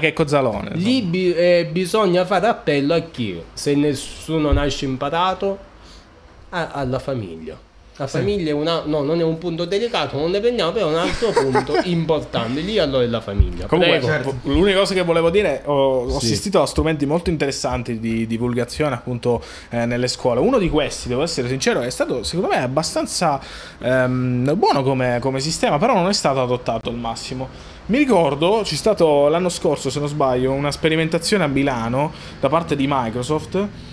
[0.70, 0.88] insomma.
[0.88, 3.42] Lì bi- eh, bisogna fare appello a chi?
[3.52, 5.58] Se nessuno nasce imparato,
[6.50, 7.58] a- alla famiglia.
[7.96, 10.90] La famiglia è una, no, non è un punto delicato, non ne prendiamo, però è
[10.90, 12.60] un altro punto importante.
[12.60, 13.66] Lì allora è la famiglia.
[13.66, 14.34] Comunque, certo.
[14.44, 16.26] l'unica cosa che volevo dire, ho, ho Sì.
[16.26, 20.40] assistito a strumenti molto interessanti di divulgazione appunto eh, nelle scuole.
[20.40, 23.38] Uno di questi, devo essere sincero, è stato secondo me abbastanza
[23.78, 27.48] ehm, buono come, come sistema, però non è stato adottato al massimo.
[27.86, 32.74] Mi ricordo, c'è stato l'anno scorso, se non sbaglio, una sperimentazione a Milano da parte
[32.74, 33.91] di Microsoft so-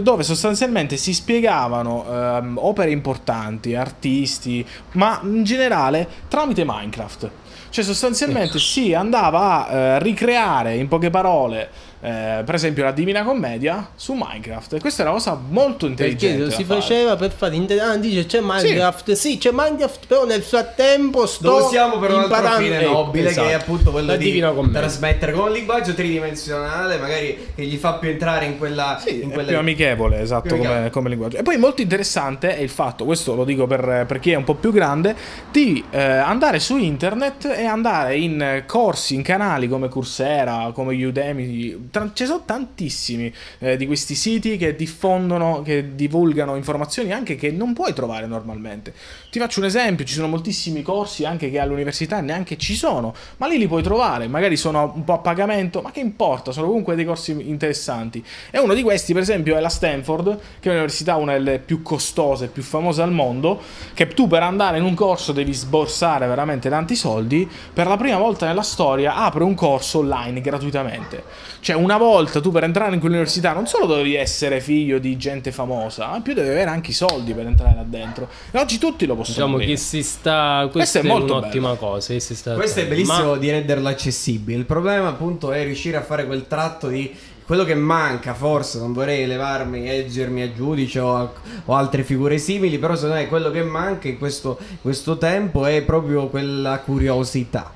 [0.00, 7.30] dove sostanzialmente si spiegavano ehm, opere importanti, artisti, ma in generale tramite Minecraft.
[7.70, 11.68] Cioè sostanzialmente si andava a eh, ricreare in poche parole,
[12.00, 14.80] eh, per esempio la Divina Commedia su Minecraft.
[14.80, 16.36] Questa è una cosa molto intelligente.
[16.38, 16.80] Perché lo si fare.
[16.80, 19.38] faceva per fare inter- ah, dice c'è Minecraft, sì.
[19.38, 23.30] c'è Minecraft, però nel frattempo sto Lo usiamo per un altro imparando- fine Ecco, nobile
[23.32, 23.56] che è esatto.
[23.62, 24.80] appunto quello la di Divina Commedia.
[24.80, 29.30] trasmettere con un linguaggio tridimensionale, magari che gli fa più entrare in quella, Sì, in
[29.30, 30.90] è quelle- più amichevole, esatto, più come, amichevole.
[30.90, 31.36] come linguaggio.
[31.38, 34.44] E poi molto interessante è il fatto, questo lo dico per, per chi è un
[34.44, 35.14] po' più grande,
[35.50, 41.87] di eh, andare su internet e andare in corsi, in canali come Coursera, come Udemy.
[41.90, 47.50] Tra- ci sono tantissimi eh, di questi siti che diffondono, che divulgano informazioni anche che
[47.50, 48.92] non puoi trovare normalmente.
[49.30, 53.46] Ti faccio un esempio, ci sono moltissimi corsi anche che all'università neanche ci sono, ma
[53.46, 56.94] lì li puoi trovare, magari sono un po' a pagamento, ma che importa, sono comunque
[56.94, 58.24] dei corsi interessanti.
[58.50, 61.82] E uno di questi, per esempio, è la Stanford, che è un'università una delle più
[61.82, 63.60] costose, più famose al mondo,
[63.94, 68.18] che tu per andare in un corso devi sborsare veramente tanti soldi, per la prima
[68.18, 71.22] volta nella storia apre un corso online gratuitamente.
[71.60, 75.50] Cioè, una volta tu per entrare in quell'università non solo dovevi essere figlio di gente
[75.52, 78.28] famosa, ma in più dovevi avere anche i soldi per entrare là dentro.
[78.50, 79.72] E oggi tutti lo possono Diciamo aprire.
[79.72, 80.68] che si sta.
[80.70, 81.78] Questo Questa è è, molto un'ottima bello.
[81.80, 82.18] cosa.
[82.18, 84.56] si sta Questo è bellissimo Ma- di renderlo accessibile.
[84.58, 87.12] Il problema, appunto, è riuscire a fare quel tratto di
[87.44, 88.78] quello che manca, forse.
[88.78, 91.32] Non vorrei elevarmi, eggermi a giudice o, a-
[91.64, 92.78] o altre figure simili.
[92.78, 97.72] Però, secondo me, quello che manca in questo, questo tempo è proprio quella curiosità.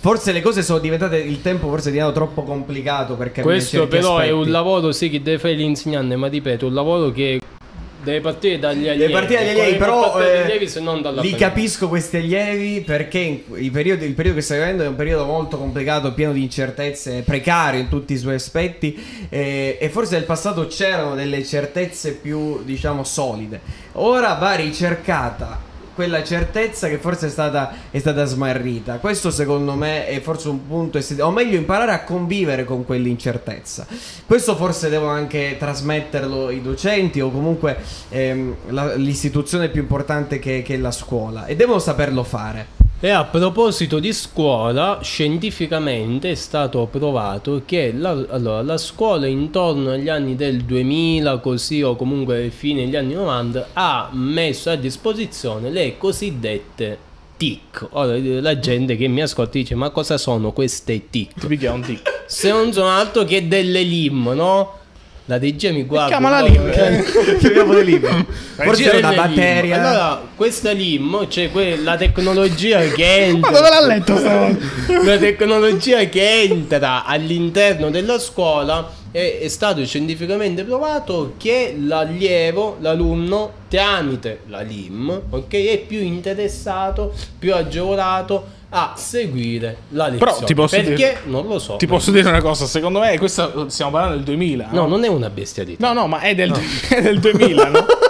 [0.00, 1.18] Forse le cose sono diventate.
[1.18, 4.32] Il tempo forse è diventato troppo complicato per capire Questo però è aspetti.
[4.32, 7.40] un lavoro, sì, che deve fare l'insegnante, ma ripeto, un lavoro che
[8.00, 8.98] deve partire dagli allievi.
[8.98, 11.48] Deve partire dagli allievi, però eh, allievi se non dalla li famiglia.
[11.48, 16.14] capisco questi allievi perché periodo, il periodo che stai vivendo è un periodo molto complicato,
[16.14, 21.16] pieno di incertezze, precario in tutti i suoi aspetti eh, e forse nel passato c'erano
[21.16, 23.60] delle certezze più, diciamo, solide.
[23.94, 25.66] Ora va ricercata
[25.98, 28.98] quella certezza che forse è stata, è stata smarrita.
[28.98, 33.84] Questo secondo me è forse un punto o meglio imparare a convivere con quell'incertezza.
[34.24, 37.78] Questo forse devono anche trasmetterlo i docenti o comunque
[38.10, 42.77] ehm, la- l'istituzione più importante che, che è la scuola e devono saperlo fare.
[43.00, 49.92] E a proposito di scuola, scientificamente è stato provato che la, allora, la scuola intorno
[49.92, 55.70] agli anni del 2000, così o comunque fine degli anni 90, ha messo a disposizione
[55.70, 56.98] le cosiddette
[57.36, 57.86] TIC.
[57.90, 61.46] Ora la gente che mi ascolta dice ma cosa sono queste TIC?
[61.70, 62.00] Un.
[62.26, 64.77] Se non sono altro che delle LIM, no?
[65.28, 66.08] La regia mi guarda.
[66.08, 66.68] Chiamala Lim.
[66.68, 67.04] eh.
[67.38, 68.26] Chiamiamo le lim.
[68.54, 69.76] Forse è una batteria.
[69.76, 69.84] Lim.
[69.84, 73.50] Allora, questa Lim, cioè que- la tecnologia che entra.
[73.50, 74.64] Ma dove l'ha letto stavolta?
[75.04, 83.52] La tecnologia che entra all'interno della scuola è, è stato scientificamente provato che l'allievo, l'alunno,
[83.68, 90.32] tramite la LIM, ok, è più interessato, più agevolato a seguire la lezione.
[90.32, 90.94] Però ti posso Perché?
[90.94, 91.76] dire- Non lo so.
[91.76, 94.68] Ti posso dire una cosa, secondo me, questa stiamo parlando del 2000.
[94.72, 95.86] No, non è una bestialità.
[95.86, 96.52] No, no, ma è del,
[96.88, 97.86] è del 2000, no?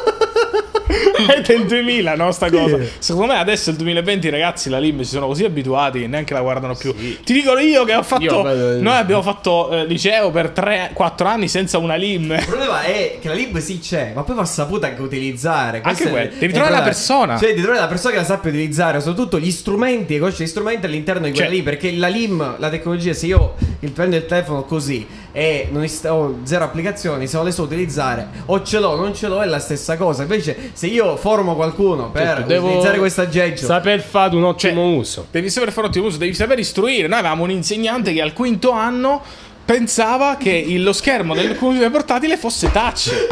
[1.27, 2.31] è del 2000, no?
[2.33, 2.79] Sta cosa.
[2.99, 6.41] Secondo me adesso il 2020, ragazzi, la LIM si sono così abituati che neanche la
[6.41, 6.95] guardano più.
[6.95, 8.23] Ti dico io che ho fatto.
[8.23, 12.33] Io vedo- Noi abbiamo fatto eh, liceo per 3-4 anni senza una LIM.
[12.39, 15.81] Il problema è che la lib sì c'è, ma poi va saputa anche utilizzare.
[15.81, 16.31] Questo Anche quello.
[16.39, 17.37] Devi trovare la persona.
[17.39, 20.47] Cioè, devi trovare la persona che la sappia utilizzare, soprattutto gli strumenti, e conosce gli
[20.49, 21.63] strumenti all'interno di quella Cioè- lì.
[21.63, 23.55] Perché la LIM, la tecnologia, se io
[23.93, 25.07] prendo il telefono così
[25.39, 29.15] e non ist- ho zero applicazioni, se non le so utilizzare, o ce l'ho, non
[29.15, 30.23] ce l'ho, è la stessa cosa.
[30.23, 34.97] Invece, se io formo qualcuno per Certo, utilizzare questo aggeggio, Saper fare un ottimo Cioè,
[34.97, 35.27] uso.
[35.31, 37.07] Devi saper fare ottimo uso, devi saper istruire.
[37.07, 39.23] Noi avevamo un insegnante che al quinto anno
[39.65, 43.27] pensava che lo schermo del computer portatile fosse touch.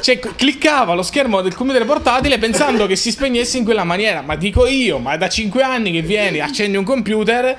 [0.00, 4.22] Cioè, cliccava lo schermo del computer portatile pensando che si spegnesse in quella maniera.
[4.22, 7.56] Ma dico io, ma da 5 anni che vieni, accendi un computer.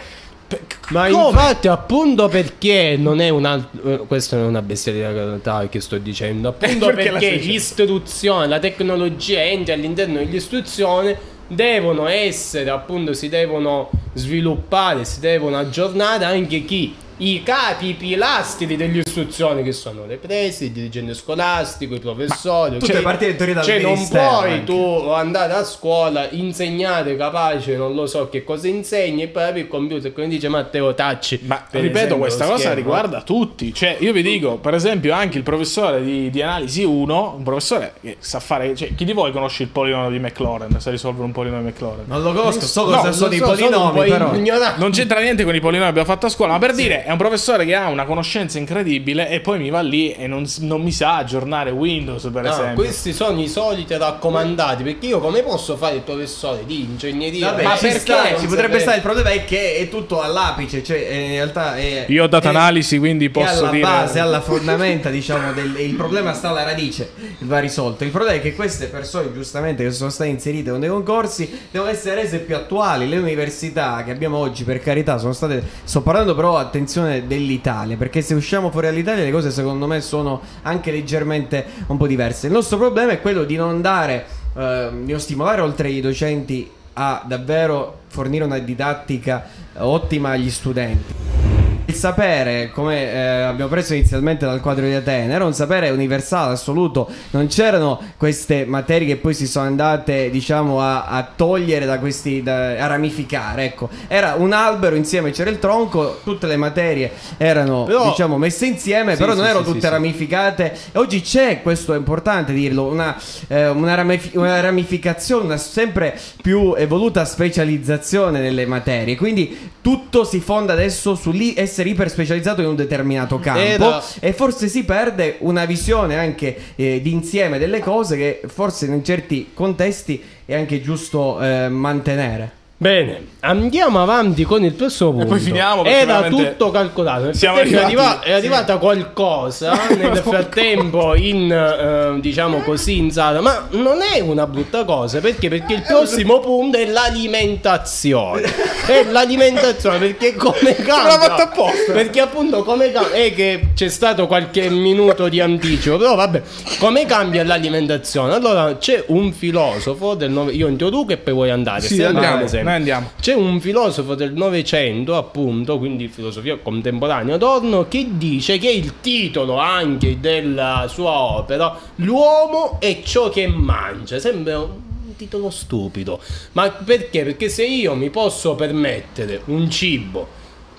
[0.90, 1.28] Ma come?
[1.30, 3.56] infatti, appunto perché non è una.
[3.84, 6.50] eh, Questa non è una bestialità che sto dicendo.
[6.60, 11.34] Appunto Perché perché l'istruzione, la tecnologia entra all'interno dell'istruzione.
[11.48, 16.96] Devono essere, appunto, si devono sviluppare, si devono aggiornare anche chi?
[17.18, 22.78] I capi, i pilastri dell'istruzione che sono le prese, il dirigente scolastico, i professori.
[22.78, 24.64] tutte cioè- partite in teoria dal Cioè, non puoi anche.
[24.66, 29.60] tu andare a scuola, insegnare capace, non lo so che cosa insegni, e poi apri
[29.62, 31.40] il computer e come dice Matteo Tacci.
[31.44, 32.76] Ma per ripeto, esempio, questa cosa schermo.
[32.76, 33.74] riguarda tutti.
[33.74, 37.94] Cioè, io vi dico, per esempio, anche il professore di, di analisi 1, un professore
[38.02, 38.76] che sa fare.
[38.76, 40.80] Cioè, chi di voi conosce il polinomio di McLaurin?
[40.80, 42.04] Sa risolvere un polinomio di McLaurin?
[42.08, 44.76] non lo conosco, so No, cosa non sono i so, un polinomi, po' però.
[44.76, 47.12] Non c'entra niente con i polinomi che abbiamo fatto a scuola, ma per dire, è
[47.12, 50.82] un professore che ha una conoscenza incredibile e poi mi va lì e non, non
[50.82, 52.74] mi sa aggiornare Windows, per No, esempio.
[52.84, 57.52] questi sono i soliti raccomandati perché io come posso fare il professore di ingegneria?
[57.52, 58.80] Vabbè, Ma ci perché sta, ci potrebbe sapere?
[58.82, 62.28] stare il problema è che è tutto all'apice, cioè eh, in realtà è, Io ho
[62.28, 63.82] data è- analisi, quindi è posso alla dire.
[63.84, 68.04] base, alla fondamenta, diciamo, del, il problema sta alla radice, va risolto.
[68.04, 71.92] Il problema è che queste persone, giustamente, che sono state inserite con dei concorsi, devono
[71.92, 73.08] essere rese più attuali.
[73.08, 75.64] Le università che abbiamo oggi, per carità, sono state.
[75.84, 80.42] Sto parlando però, attenzione, dell'Italia, perché se usciamo fuori dall'Italia le cose secondo me sono
[80.64, 82.48] anche leggermente un po' diverse.
[82.48, 84.26] Il nostro problema è quello di non dare,
[84.56, 91.55] eh, di non stimolare oltre i docenti a davvero fornire una didattica ottima agli studenti.
[91.88, 96.54] Il sapere, come eh, abbiamo preso inizialmente dal quadro di Atene, era un sapere universale,
[96.54, 97.08] assoluto.
[97.30, 102.42] Non c'erano queste materie che poi si sono andate, diciamo, a, a togliere da questi,
[102.42, 103.66] da- a ramificare.
[103.66, 108.66] Ecco, era un albero insieme, c'era il tronco, tutte le materie erano, Però- diciamo, messe
[108.66, 110.76] insieme, Sì, però sì, non erano sì, tutte ramificate.
[110.92, 113.16] E oggi c'è, questo è importante dirlo, una,
[113.48, 119.16] eh, una, ramifi- una ramificazione, una sempre più evoluta specializzazione nelle materie.
[119.16, 123.60] Quindi tutto si fonda adesso su lì essere iper specializzato in un determinato campo.
[123.60, 129.04] Era- E forse si perde una visione anche eh, d'insieme delle cose che forse in
[129.04, 132.64] certi contesti è anche giusto eh, mantenere.
[132.78, 135.28] Bene, andiamo avanti con il prossimo punto.
[135.28, 137.32] poi finiamo, Era veramente tutto calcolato.
[137.32, 143.68] Siamo arrivati- arriva- è arrivata qualcosa nel frattempo in eh, diciamo così in sala, ma
[143.72, 148.44] non è una brutta cosa perché perché il prossimo punto è l'alimentazione.
[148.86, 151.18] È l'alimentazione perché come cambia?
[151.18, 151.92] l'ha fatto apposta.
[151.92, 156.42] Perché appunto come cambia è che c'è stato qualche minuto di anticipo, però vabbè,
[156.78, 158.36] come cambia l'alimentazione?
[158.36, 160.52] Allora c'è un filosofo del nove...
[160.52, 161.82] io introduco e poi vuoi andare.
[161.82, 162.65] Sì, andiamo, sempre.
[162.66, 163.12] Noi andiamo.
[163.22, 169.58] C'è un filosofo del Novecento, appunto, quindi filosofia contemporanea, Adorno, che dice che il titolo
[169.58, 174.20] anche della sua opera, L'uomo è ciò che mangia.
[174.20, 176.20] Sembra un titolo stupido.
[176.54, 177.24] Ma perché?
[177.24, 180.28] Perché se io mi posso permettere un cibo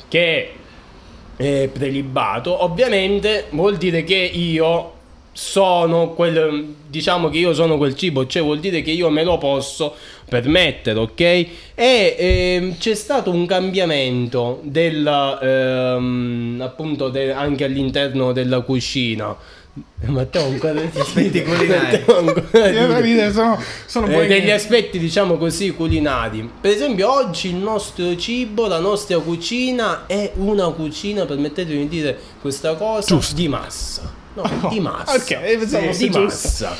[0.09, 0.53] che
[1.37, 4.93] è prelibato, ovviamente vuol dire che io
[5.37, 9.37] sono quel diciamo che io sono quel cibo, cioè vuol dire che io me lo
[9.37, 9.95] posso
[10.27, 11.21] permettere, ok?
[11.21, 19.37] E ehm, c'è stato un cambiamento del ehm, appunto de- anche all'interno della cucina.
[20.07, 22.03] Matteo ancora Aspetti culinari.
[22.07, 28.17] Ancora di- sono, sono eh, degli aspetti diciamo così culinari per esempio oggi il nostro
[28.17, 34.69] cibo la nostra cucina è una cucina permettetemi di dire questa cosa di massa No,
[34.69, 35.15] di massa.
[35.15, 36.21] Ok, pensavo di giusto.
[36.21, 36.77] massa.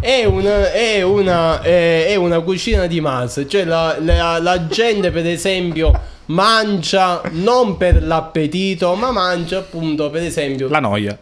[0.00, 5.10] È una, è, una, è, è una cucina di massa, cioè la, la- la gente
[5.10, 5.90] per esempio
[6.26, 11.18] mangia non per l'appetito, ma mangia appunto per esempio La noia.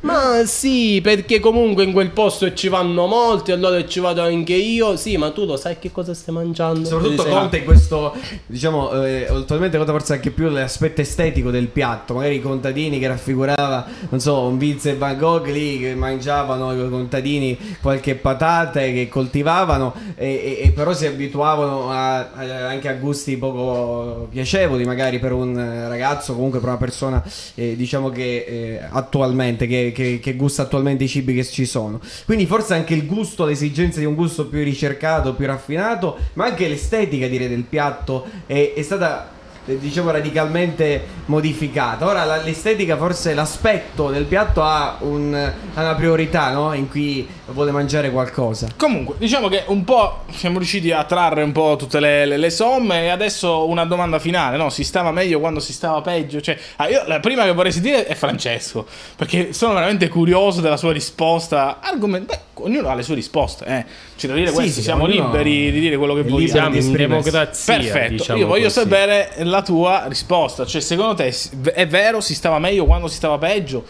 [0.00, 4.96] Ma sì, perché comunque in quel posto ci vanno molti, allora ci vado anche io.
[4.96, 6.86] Sì, ma tu lo sai che cosa stai mangiando?
[6.88, 8.14] Soprattutto conta in questo,
[8.46, 12.14] diciamo, eh, attualmente conta forse anche più l'aspetto estetico del piatto.
[12.14, 16.88] Magari i contadini che raffigurava, non so, un Vincent Van Gogh lì che mangiavano i
[16.88, 22.94] contadini qualche patate che coltivavano e, e- e però si abituavano a- a- anche a
[22.94, 25.54] gusti poco piacevoli magari per un
[25.88, 27.22] ragazzo, comunque per una persona,
[27.54, 32.00] eh, diciamo che eh, attualmente, che, che- che gusta attualmente i cibi che ci sono.
[32.26, 36.68] Quindi forse anche il gusto, l'esigenza di un gusto più ricercato, più raffinato, ma anche
[36.68, 39.30] l'estetica direi del piatto è, è stata
[39.64, 42.06] diciamo radicalmente modificata.
[42.06, 45.34] Ora la- l'estetica forse l'aspetto del piatto ha, un-
[45.74, 46.72] ha una priorità, no?
[46.74, 48.66] In cui vuole mangiare qualcosa.
[48.76, 52.50] Comunque, diciamo che un po' siamo riusciti a trarre un po' tutte le, le- le
[52.50, 54.68] somme e adesso una domanda finale, no?
[54.70, 56.40] Si stava meglio quando si stava peggio?
[56.40, 58.86] Cioè, ah, io la prima che vorrei sentire è Francesco,
[59.16, 61.78] perché sono veramente curioso della sua risposta.
[61.80, 63.84] Argoment- beh, ognuno ha le sue risposte, eh.
[64.16, 66.48] C'è da dire Sì, questo, sì, siamo ognuno liberi di dire quello che vogliamo.
[66.48, 67.76] Siamo in democrazia.
[67.76, 68.78] Perfetto, diciamo io voglio così.
[68.80, 71.32] sapere la tua risposta, cioè secondo te
[71.74, 73.84] è vero si stava meglio quando si stava peggio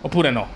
[0.00, 0.46] oppure no?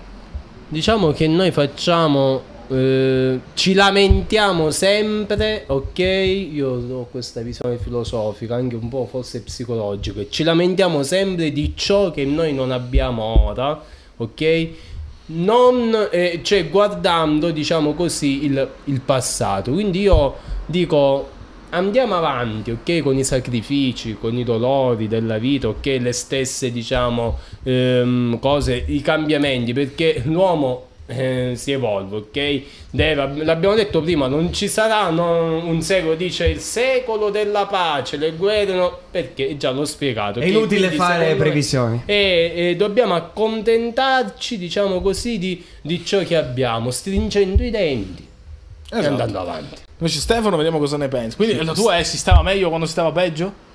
[0.67, 2.41] Diciamo che noi facciamo.
[2.69, 5.99] eh, ci lamentiamo sempre, ok?
[5.99, 10.21] Io ho questa visione filosofica, anche un po' forse psicologica.
[10.27, 13.81] Ci lamentiamo sempre di ciò che noi non abbiamo ora,
[14.17, 14.69] ok?
[15.27, 19.71] Non, eh, cioè guardando, diciamo così, il, il passato.
[19.71, 20.35] Quindi io
[20.65, 21.35] dico.
[21.69, 23.01] Andiamo avanti, ok?
[23.01, 25.97] Con i sacrifici, con i dolori della vita, ok?
[25.99, 32.61] Le stesse, diciamo, ehm, cose, i cambiamenti, perché l'uomo eh, si evolve, ok?
[32.89, 38.15] Deve- l'abbiamo detto prima, non ci sarà no, un secolo, dice il secolo della pace,
[38.15, 40.39] le guerre, no, perché già l'ho spiegato.
[40.39, 42.01] È inutile Quindi, fare previsioni.
[42.05, 48.26] e, e dobbiamo accontentarci, diciamo così, di, di ciò che abbiamo, stringendo i denti
[48.89, 49.07] e Esatto.
[49.07, 49.81] andando avanti.
[49.99, 51.35] Invece Stefano vediamo cosa ne pensi.
[51.35, 53.65] Quindi la tua è si stava meglio quando si stava peggio?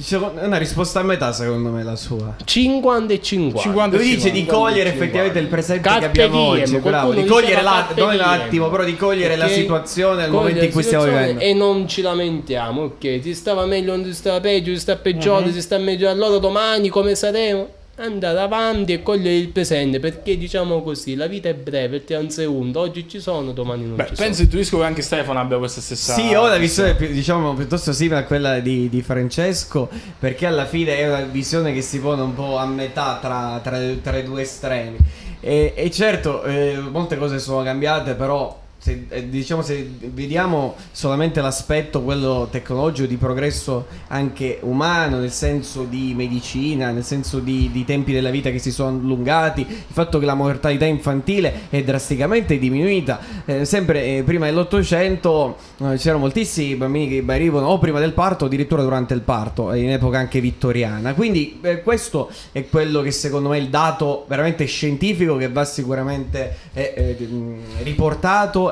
[0.00, 0.14] È
[0.44, 2.36] una risposta a metà secondo me la sua.
[2.44, 3.60] 50 e 50.
[3.62, 4.94] 50 Lui dice di 50, cogliere 50.
[5.04, 8.28] effettivamente il presente Carpe che abbiamo diem, oggi, bravo, di cogliere la, non un diem.
[8.28, 9.50] attimo, però di cogliere la Ok?
[9.50, 11.40] situazione al momento in la cui stiamo vivendo.
[11.40, 13.18] E non ci lamentiamo, ok?
[13.24, 15.52] Si stava meglio quando si stava peggio, si sta peggiore, Mhm.
[15.52, 16.08] si sta meglio.
[16.08, 17.68] Allora domani come saremo?
[18.00, 22.40] Andare avanti e cogliere il presente, perché diciamo così, la vita è breve, il tempo
[22.40, 25.58] è undo, oggi ci sono, domani non Beh, ci penso intuisco che anche Stefano abbia
[25.58, 29.88] questa stessa Sì, ho una visione più- diciamo piuttosto simile a quella di, di Francesco,
[30.16, 33.80] perché alla fine è una visione che si pone un po' a metà tra, tra-
[34.00, 34.96] tra i due estremi.
[35.40, 41.40] E, e certo, eh, molte cose sono cambiate, però se, eh, diciamo se vediamo solamente
[41.40, 47.84] l'aspetto quello tecnologico di progresso anche umano, nel senso di medicina, nel senso di, di
[47.84, 52.56] tempi della vita che si sono allungati, il fatto che la mortalità infantile è drasticamente
[52.58, 58.12] diminuita, eh, sempre eh, prima dell'Ottocento eh, c'erano moltissimi bambini che morivano o prima del
[58.12, 61.14] parto o addirittura durante il parto, eh, in epoca anche vittoriana.
[61.14, 65.64] Quindi eh, questo è quello che secondo me è il dato veramente scientifico che va
[65.64, 67.16] sicuramente eh,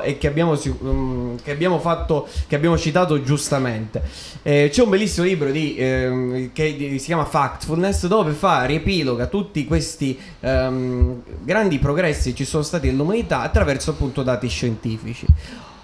[0.01, 4.01] eh, e che abbiamo, mh, che abbiamo fatto, che abbiamo citato giustamente.
[4.43, 9.65] Eh, c'è un bellissimo libro di, ehm, che si chiama Factfulness dove fa riepiloga tutti
[9.65, 15.25] questi ehm, grandi progressi che ci sono stati nell'umanità attraverso appunto dati scientifici.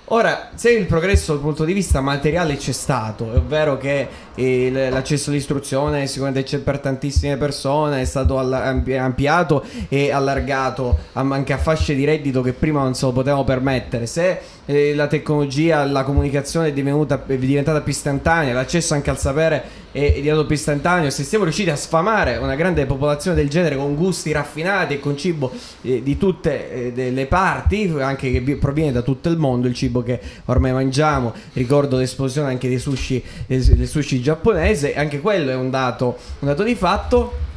[0.07, 4.69] Ora, se il progresso dal punto di vista materiale c'è stato, è vero che eh,
[4.69, 10.97] l- l'accesso all'istruzione sicuramente c'è per tantissime persone, è stato alla- ampi- ampliato e allargato
[11.13, 14.05] anche a fasce di reddito che prima non se lo potevamo permettere.
[14.05, 19.63] Se eh, la tecnologia, la comunicazione è, è diventata più istantanea, l'accesso anche al sapere
[19.93, 23.95] è diventato più istantaneo, se siamo riusciti a sfamare una grande popolazione del genere con
[23.95, 25.51] gusti raffinati e con cibo
[25.83, 29.75] eh, di tutte eh, le parti, anche che vi- proviene da tutto il mondo, il
[29.75, 35.55] cibo che ormai mangiamo, ricordo l'esplosione anche dei sushi, eh, sushi giapponese, anche quello è
[35.55, 37.51] un dato, un dato di fatto.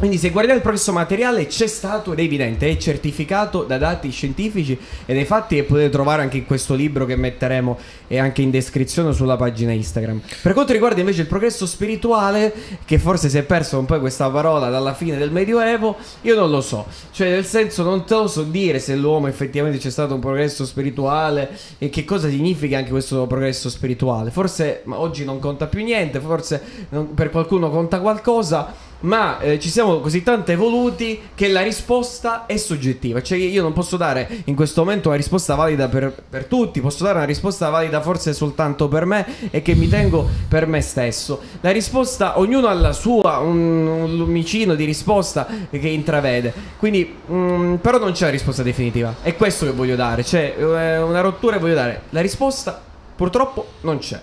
[0.00, 4.10] Quindi se guardiamo il progresso materiale c'è stato ed è evidente, è certificato da dati
[4.10, 8.40] scientifici e dai fatti che potete trovare anche in questo libro che metteremo e anche
[8.40, 10.22] in descrizione sulla pagina Instagram.
[10.40, 12.50] Per quanto riguarda invece il progresso spirituale,
[12.86, 16.48] che forse si è perso un po' questa parola dalla fine del Medioevo, io non
[16.48, 16.86] lo so.
[17.10, 20.64] Cioè nel senso non te lo so dire se l'uomo effettivamente c'è stato un progresso
[20.64, 24.30] spirituale e che cosa significa anche questo progresso spirituale.
[24.30, 28.88] Forse oggi non conta più niente, forse non- per qualcuno conta qualcosa.
[29.00, 33.22] Ma eh, ci siamo così tanto evoluti che la risposta è soggettiva.
[33.22, 37.04] Cioè io non posso dare in questo momento una risposta valida per, per tutti, posso
[37.04, 41.40] dare una risposta valida forse soltanto per me e che mi tengo per me stesso.
[41.60, 46.52] La risposta, ognuno ha la sua, un, un lumicino di risposta che intravede.
[46.78, 49.16] Quindi, mm, però non c'è la risposta definitiva.
[49.22, 50.22] È questo che voglio dare.
[50.22, 52.02] C'è eh, una rottura e voglio dare.
[52.10, 52.80] La risposta
[53.16, 54.20] purtroppo non c'è.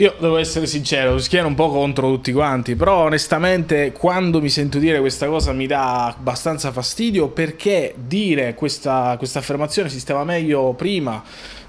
[0.00, 4.78] Io devo essere sincero, schiero un po' contro tutti quanti, però onestamente quando mi sento
[4.78, 10.72] dire questa cosa mi dà abbastanza fastidio perché dire questa, questa affermazione si stava meglio
[10.74, 11.20] prima,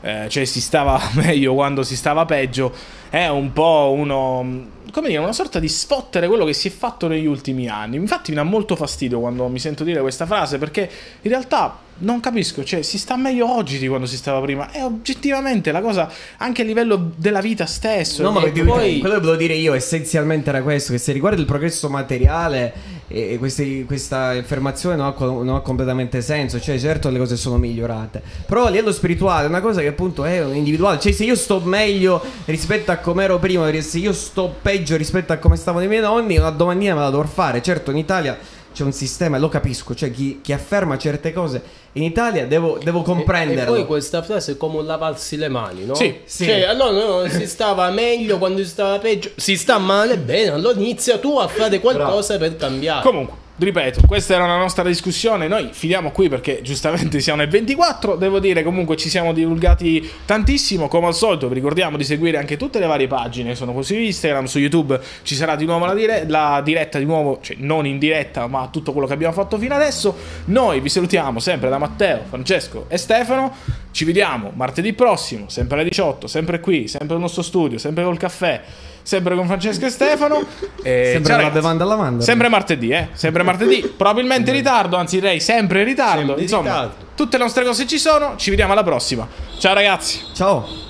[0.01, 2.73] eh, cioè si stava meglio quando si stava peggio,
[3.09, 7.07] è un po' uno come dire, una sorta di sfottere quello che si è fatto
[7.07, 7.95] negli ultimi anni.
[7.95, 10.89] Infatti mi dà molto fastidio quando mi sento dire questa frase perché
[11.21, 14.71] in realtà non capisco, cioè si sta meglio oggi di quando si stava prima.
[14.71, 18.23] E oggettivamente la cosa anche a livello della vita stesso.
[18.23, 18.51] No, ma poi...
[18.51, 23.37] quello che volevo dire io essenzialmente era questo, che se riguarda il progresso materiale e
[23.39, 26.59] questi, questa affermazione non ha, non ha, completamente senso.
[26.59, 28.21] Cioè, certo, le cose sono migliorate.
[28.45, 30.99] Però a livello spirituale è una cosa che appunto è individuale.
[30.99, 35.33] Cioè, se io sto meglio rispetto a come ero prima, se io sto peggio rispetto
[35.33, 37.61] a come stavano i miei nonni, una domandina me la dovrò fare.
[37.61, 38.37] Certo, in Italia
[38.79, 41.61] c'è un sistema, lo capisco, cioè chi, chi afferma certe cose
[41.93, 43.75] in Italia devo, devo comprenderlo.
[43.75, 45.95] E, e, poi questa frase è come un lavarsi le mani, no?
[45.95, 46.45] Sì, sì.
[46.45, 50.79] Cioè, allora no, si stava meglio quando si stava peggio, si sta male, bene, allora
[50.79, 52.55] inizia tu a fare qualcosa Bravo.
[52.55, 53.01] per cambiare.
[53.03, 55.47] Comunque ripeto, questa era la nostra discussione.
[55.47, 58.15] Noi filiamo qui perché giustamente siamo nel 24.
[58.15, 60.87] Devo dire, comunque ci siamo divulgati tantissimo.
[60.87, 63.55] Come al solito, vi ricordiamo di seguire anche tutte le varie pagine.
[63.55, 67.05] Sono così su Instagram, su YouTube ci sarà di nuovo la, dire- la diretta, di
[67.05, 70.15] nuovo, cioè non in diretta, ma tutto quello che abbiamo fatto fino adesso.
[70.45, 73.53] Noi vi salutiamo sempre da Matteo, Francesco e Stefano.
[73.91, 78.17] Ci vediamo martedì prossimo, sempre alle 18, sempre qui, sempre nel nostro studio, sempre col
[78.17, 78.61] caffè
[79.01, 80.43] sempre con Francesco e Stefano.
[80.83, 82.23] E sempre la bevanda alla mandorla.
[82.23, 83.09] Sempre martedì, eh?
[83.13, 83.93] Sempre martedì.
[83.95, 86.25] Probabilmente in ritardo, anzi direi sempre in ritardo.
[86.25, 86.93] Sempre Insomma, ritardo.
[87.15, 88.33] tutte le nostre cose ci sono.
[88.35, 89.27] Ci vediamo alla prossima.
[89.57, 90.21] Ciao ragazzi.
[90.33, 90.88] Ciao.